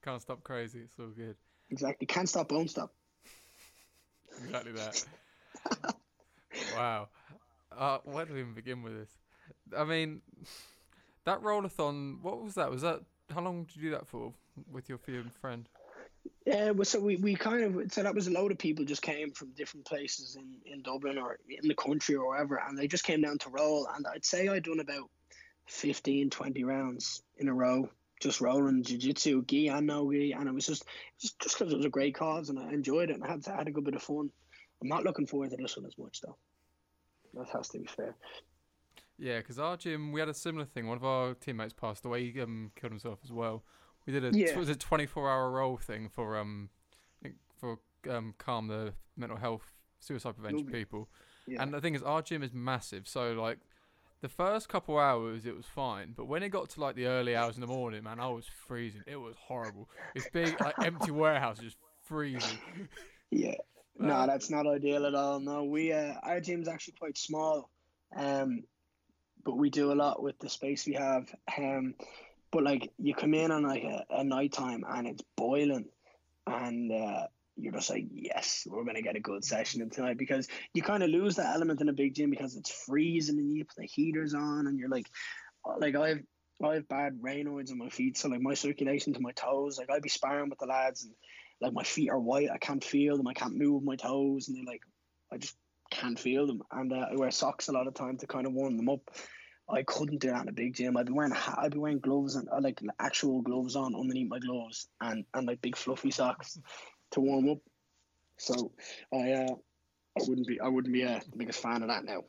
[0.06, 0.82] Can't stop crazy.
[0.84, 1.36] It's all good.
[1.72, 2.06] Exactly.
[2.06, 2.94] Can't stop, won't stop.
[4.44, 5.06] Exactly that.
[6.76, 7.08] wow.
[7.76, 9.10] Uh, where do we even begin with this?
[9.76, 10.22] I mean,
[11.24, 12.22] that rollathon.
[12.22, 12.70] What was that?
[12.70, 13.00] Was that
[13.34, 14.34] how long did you do that for
[14.70, 15.00] with your
[15.40, 15.70] friend?
[16.46, 19.02] Yeah, well, so we, we kind of so that was a load of people just
[19.02, 22.88] came from different places in, in Dublin or in the country or wherever, and they
[22.88, 23.88] just came down to roll.
[23.96, 25.10] And I'd say I'd done about
[25.68, 27.90] 15, 20 rounds in a row,
[28.22, 30.86] just rolling jiu-jitsu, gi and no gi, and it was just
[31.20, 33.48] just just because it was a great cause and I enjoyed it and I had
[33.48, 34.30] I had a good bit of fun.
[34.82, 36.38] I'm not looking forward to this one as much though.
[37.34, 38.16] That has to be fair.
[39.18, 40.88] Yeah, because our gym, we had a similar thing.
[40.88, 42.30] One of our teammates passed away.
[42.30, 43.64] He um, killed himself as well.
[44.06, 44.58] We did a Yeah.
[44.58, 46.70] was a 24 hour roll thing for um
[47.58, 50.80] for um, calm the mental health suicide prevention Lovely.
[50.84, 51.10] people.
[51.48, 51.64] Yeah.
[51.64, 53.60] And the thing is, our gym is massive, so like
[54.26, 57.36] the first couple hours it was fine, but when it got to like the early
[57.36, 59.04] hours in the morning, man, I was freezing.
[59.06, 59.88] It was horrible.
[60.16, 62.58] This big like empty warehouse just freezing.
[63.30, 63.54] Yeah.
[64.00, 65.40] No, Uh, that's not ideal at all.
[65.40, 67.70] No, we uh, our gym's actually quite small,
[68.16, 68.64] um,
[69.44, 71.32] but we do a lot with the space we have.
[71.56, 71.94] Um,
[72.52, 75.90] but like you come in on like a, a night time and it's boiling,
[76.48, 80.48] and uh, you're just like, yes, we're gonna get a good session in tonight because
[80.74, 83.66] you kind of lose that element in a big gym because it's freezing and you
[83.66, 85.08] put the heaters on and you're like,
[85.66, 86.22] uh, like I've
[86.64, 89.90] I have bad Raynaud's on my feet, so like my circulation to my toes, like
[89.90, 91.14] I'd be sparring with the lads and
[91.62, 92.50] like my feet are white.
[92.52, 93.28] I can't feel them.
[93.28, 94.82] I can't move my toes, and they're like,
[95.32, 95.56] I just
[95.92, 96.62] can't feel them.
[96.72, 99.02] And uh, I wear socks a lot of time to kind of warm them up.
[99.68, 100.96] I couldn't do that in a big gym.
[100.96, 104.40] I'd be wearing I'd be wearing gloves and uh, like actual gloves on underneath my
[104.40, 106.58] gloves, and and like big fluffy socks
[107.12, 107.60] to warm up.
[108.38, 108.72] So
[109.14, 109.56] I uh,
[110.18, 112.24] I wouldn't be I wouldn't be a biggest fan of that now.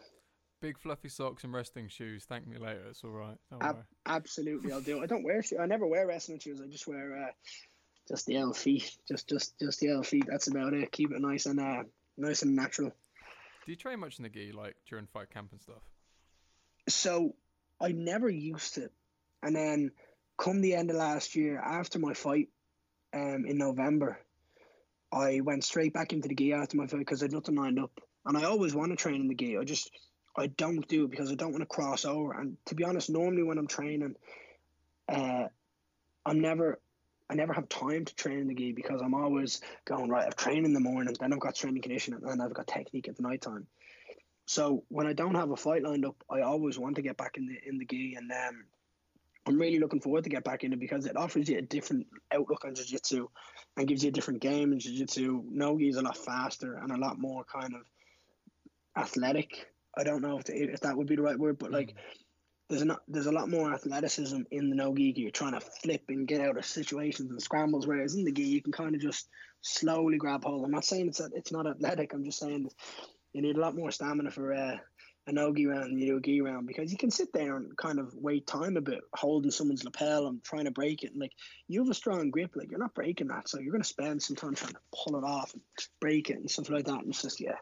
[0.62, 2.24] Big fluffy socks and resting shoes.
[2.24, 2.82] Thank me later.
[2.88, 3.36] It's all right.
[3.60, 3.84] Ab-.
[4.06, 4.98] Absolutely, I'll do.
[4.98, 5.02] it.
[5.02, 5.58] I don't wear shoes.
[5.60, 6.60] I never wear wrestling shoes.
[6.62, 7.32] I just wear uh,
[8.08, 8.96] just the L feet.
[9.06, 10.24] Just just just the L feet.
[10.26, 10.90] That's about it.
[10.92, 11.82] Keep it nice and uh,
[12.16, 12.92] nice and natural.
[13.66, 15.82] Do you train much in the gi, like during fight camp and stuff?
[16.88, 17.34] So
[17.80, 18.90] I never used to,
[19.42, 19.90] and then
[20.38, 22.48] come the end of last year, after my fight,
[23.12, 24.20] um, in November,
[25.16, 27.78] I went straight back into the gi after my fight because I had nothing lined
[27.78, 27.92] up,
[28.26, 29.56] and I always want to train in the gi.
[29.56, 29.90] I just
[30.36, 32.38] I don't do it because I don't want to cross over.
[32.38, 34.14] And to be honest, normally when I'm training,
[35.08, 35.44] uh,
[36.24, 36.80] I'm never.
[37.28, 40.26] I never have time to train in the gi because I'm always going right.
[40.26, 43.08] I've trained in the morning, then I've got training conditioning, and then I've got technique
[43.08, 43.66] at the night time.
[44.46, 47.36] So when I don't have a fight lined up, I always want to get back
[47.36, 48.64] in the in the gi, and um,
[49.46, 52.06] I'm really looking forward to get back in it because it offers you a different
[52.32, 53.28] outlook on jiu-jitsu
[53.76, 55.44] and gives you a different game in jiu-jitsu.
[55.48, 57.82] No gi is a lot faster and a lot more kind of
[58.96, 59.68] athletic.
[59.96, 61.94] I don't know if the, if that would be the right word, but like
[62.68, 65.14] there's not there's a lot more athleticism in the no gi.
[65.16, 68.42] You're trying to flip and get out of situations and scrambles, whereas in the gi
[68.42, 69.28] you can kind of just
[69.62, 70.64] slowly grab hold.
[70.64, 72.12] I'm not saying it's it's not athletic.
[72.12, 72.68] I'm just saying
[73.32, 74.76] you need a lot more stamina for uh,
[75.26, 78.14] a no round and a gi round because you can sit there and kind of
[78.14, 81.12] wait time a bit, holding someone's lapel and trying to break it.
[81.12, 81.32] And like
[81.66, 84.22] you have a strong grip, like you're not breaking that, so you're going to spend
[84.22, 85.62] some time trying to pull it off and
[86.00, 87.00] break it and stuff like that.
[87.00, 87.56] And it's just yeah.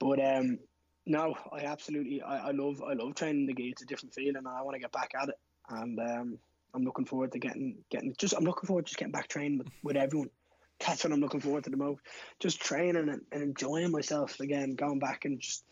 [0.00, 0.58] But um,
[1.06, 3.70] no, I absolutely I, I love I love training the gi.
[3.70, 5.38] It's a different feeling, and I want to get back at it.
[5.68, 6.38] And um,
[6.74, 9.58] I'm looking forward to getting getting just I'm looking forward to just getting back training
[9.58, 10.30] with, with everyone.
[10.84, 12.00] That's what I'm looking forward to the most.
[12.40, 15.64] Just training and, and enjoying myself again, going back and just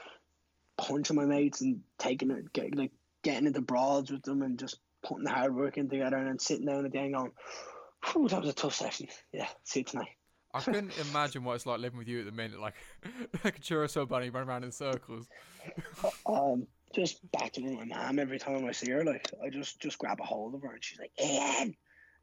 [0.83, 4.79] punching my mates and taking it, get, like getting into broads with them and just
[5.03, 7.33] putting the hard work in together and then sitting down at the end going,
[8.07, 9.07] Whew, that was a tough session.
[9.33, 10.17] Yeah, see you tonight.
[10.53, 12.75] I couldn't imagine what it's like living with you at the minute, like
[13.45, 15.29] like a churro bunny running around in circles.
[16.27, 19.05] Um, just battling my mom every time I see her.
[19.05, 21.77] Like I just just grab a hold of her and she's like, Ian.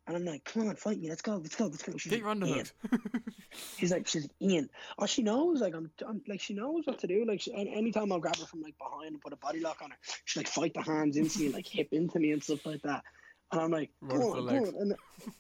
[0.10, 1.08] And I'm like, come on, fight me.
[1.08, 1.36] Let's go.
[1.36, 1.66] Let's go.
[1.66, 1.96] Let's go.
[1.96, 2.72] She's Get your underhooks.
[3.78, 4.68] She's like, she's Ian.
[4.98, 5.62] Oh, she knows.
[5.62, 7.26] Like, I'm, I'm like, she knows what to do.
[7.28, 9.84] Like, she, any anytime I'll grab her from like behind and put a body lock
[9.84, 12.66] on her, she like fight the hands into me, like hip into me and stuff
[12.66, 13.04] like that.
[13.52, 14.96] And I'm like, go on, go on.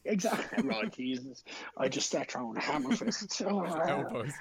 [0.05, 0.25] And
[0.65, 1.25] right, Jesus.
[1.25, 1.43] Jesus,
[1.75, 3.41] I just start throwing hammer fists.
[3.41, 4.33] Elbows.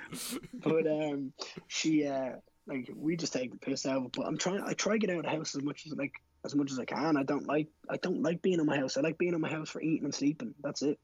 [0.52, 1.32] but um,
[1.68, 2.32] she uh,
[2.66, 3.96] like we just take the piss out.
[3.96, 4.12] of it.
[4.12, 4.62] But I'm trying.
[4.62, 6.12] I try to get out of the house as much as like
[6.44, 7.16] as much as I can.
[7.16, 7.68] I don't like.
[7.88, 8.96] I don't like being in my house.
[8.96, 10.54] I like being in my house for eating and sleeping.
[10.62, 10.98] That's it.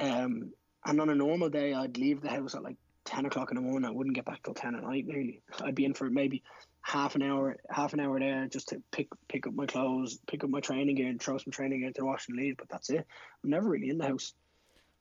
[0.00, 0.52] Um,
[0.84, 3.62] and on a normal day, I'd leave the house at like ten o'clock in the
[3.62, 3.88] morning.
[3.88, 5.06] I wouldn't get back till ten at night.
[5.06, 6.42] Nearly, I'd be in for maybe
[6.82, 10.44] half an hour, half an hour there just to pick pick up my clothes, pick
[10.44, 12.56] up my training gear, and throw some training gear to wash and leave.
[12.56, 13.06] But that's it.
[13.42, 14.34] I'm never really in the house.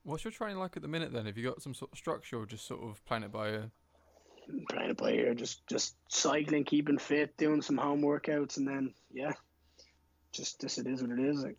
[0.04, 1.26] What's your training like at the minute then?
[1.26, 3.72] Have you got some sort of structure or just sort of playing it by ear?
[4.70, 9.34] Playing a player, just just cycling, keeping fit, doing some home workouts, and then yeah,
[10.32, 11.44] just this it is what it is.
[11.44, 11.58] Like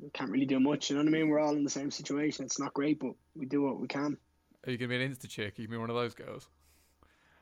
[0.00, 0.90] we can't really do much.
[0.90, 1.28] You know what I mean?
[1.28, 2.44] We're all in the same situation.
[2.44, 4.16] It's not great, but we do what we can.
[4.66, 5.58] Are you gonna be an insta chick?
[5.58, 6.48] Are you gonna be one of those girls?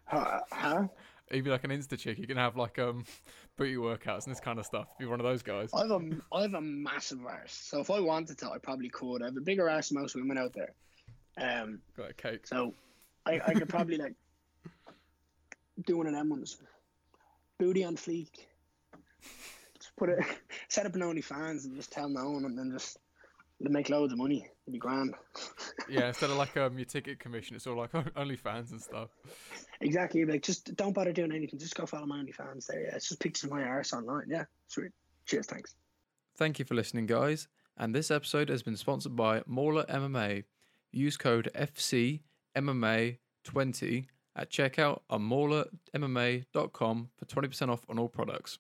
[0.05, 0.41] Huh?
[0.53, 0.87] huh?
[1.31, 2.19] Are you be like an insta chick?
[2.19, 3.05] You can have like um
[3.57, 4.87] booty workouts and this kind of stuff.
[4.99, 5.71] Be one of those guys.
[5.75, 6.01] I have a
[6.33, 9.23] I have a massive arse, so if I wanted to, I probably could.
[9.23, 10.73] I have a bigger arse than most women out there.
[11.39, 12.47] Um, Got a cake.
[12.47, 12.75] so
[13.27, 14.15] I I could probably like
[15.85, 16.57] do one of them ones.
[17.59, 18.29] Booty on fleek.
[19.79, 20.25] Just put it,
[20.69, 22.99] set up an OnlyFans and just tell no one, and then just
[23.61, 24.49] make loads of money.
[24.65, 25.15] It'd be grand.
[25.89, 29.11] Yeah, instead of like um your ticket commission, it's all like OnlyFans and stuff.
[29.81, 30.25] Exactly.
[30.25, 31.61] Like, just don't bother doing anything.
[31.61, 32.83] Just go follow my OnlyFans there.
[32.83, 34.25] Yeah, it's just pictures of my arse online.
[34.29, 34.91] Yeah, sweet.
[35.27, 35.47] Cheers.
[35.47, 35.77] Thanks.
[36.37, 37.47] Thank you for listening, guys.
[37.79, 40.43] And this episode has been sponsored by Mauler MMA.
[40.91, 42.23] Use code FC
[42.57, 48.59] MMA 20 at checkout on maulermma.com for 20% off on all products.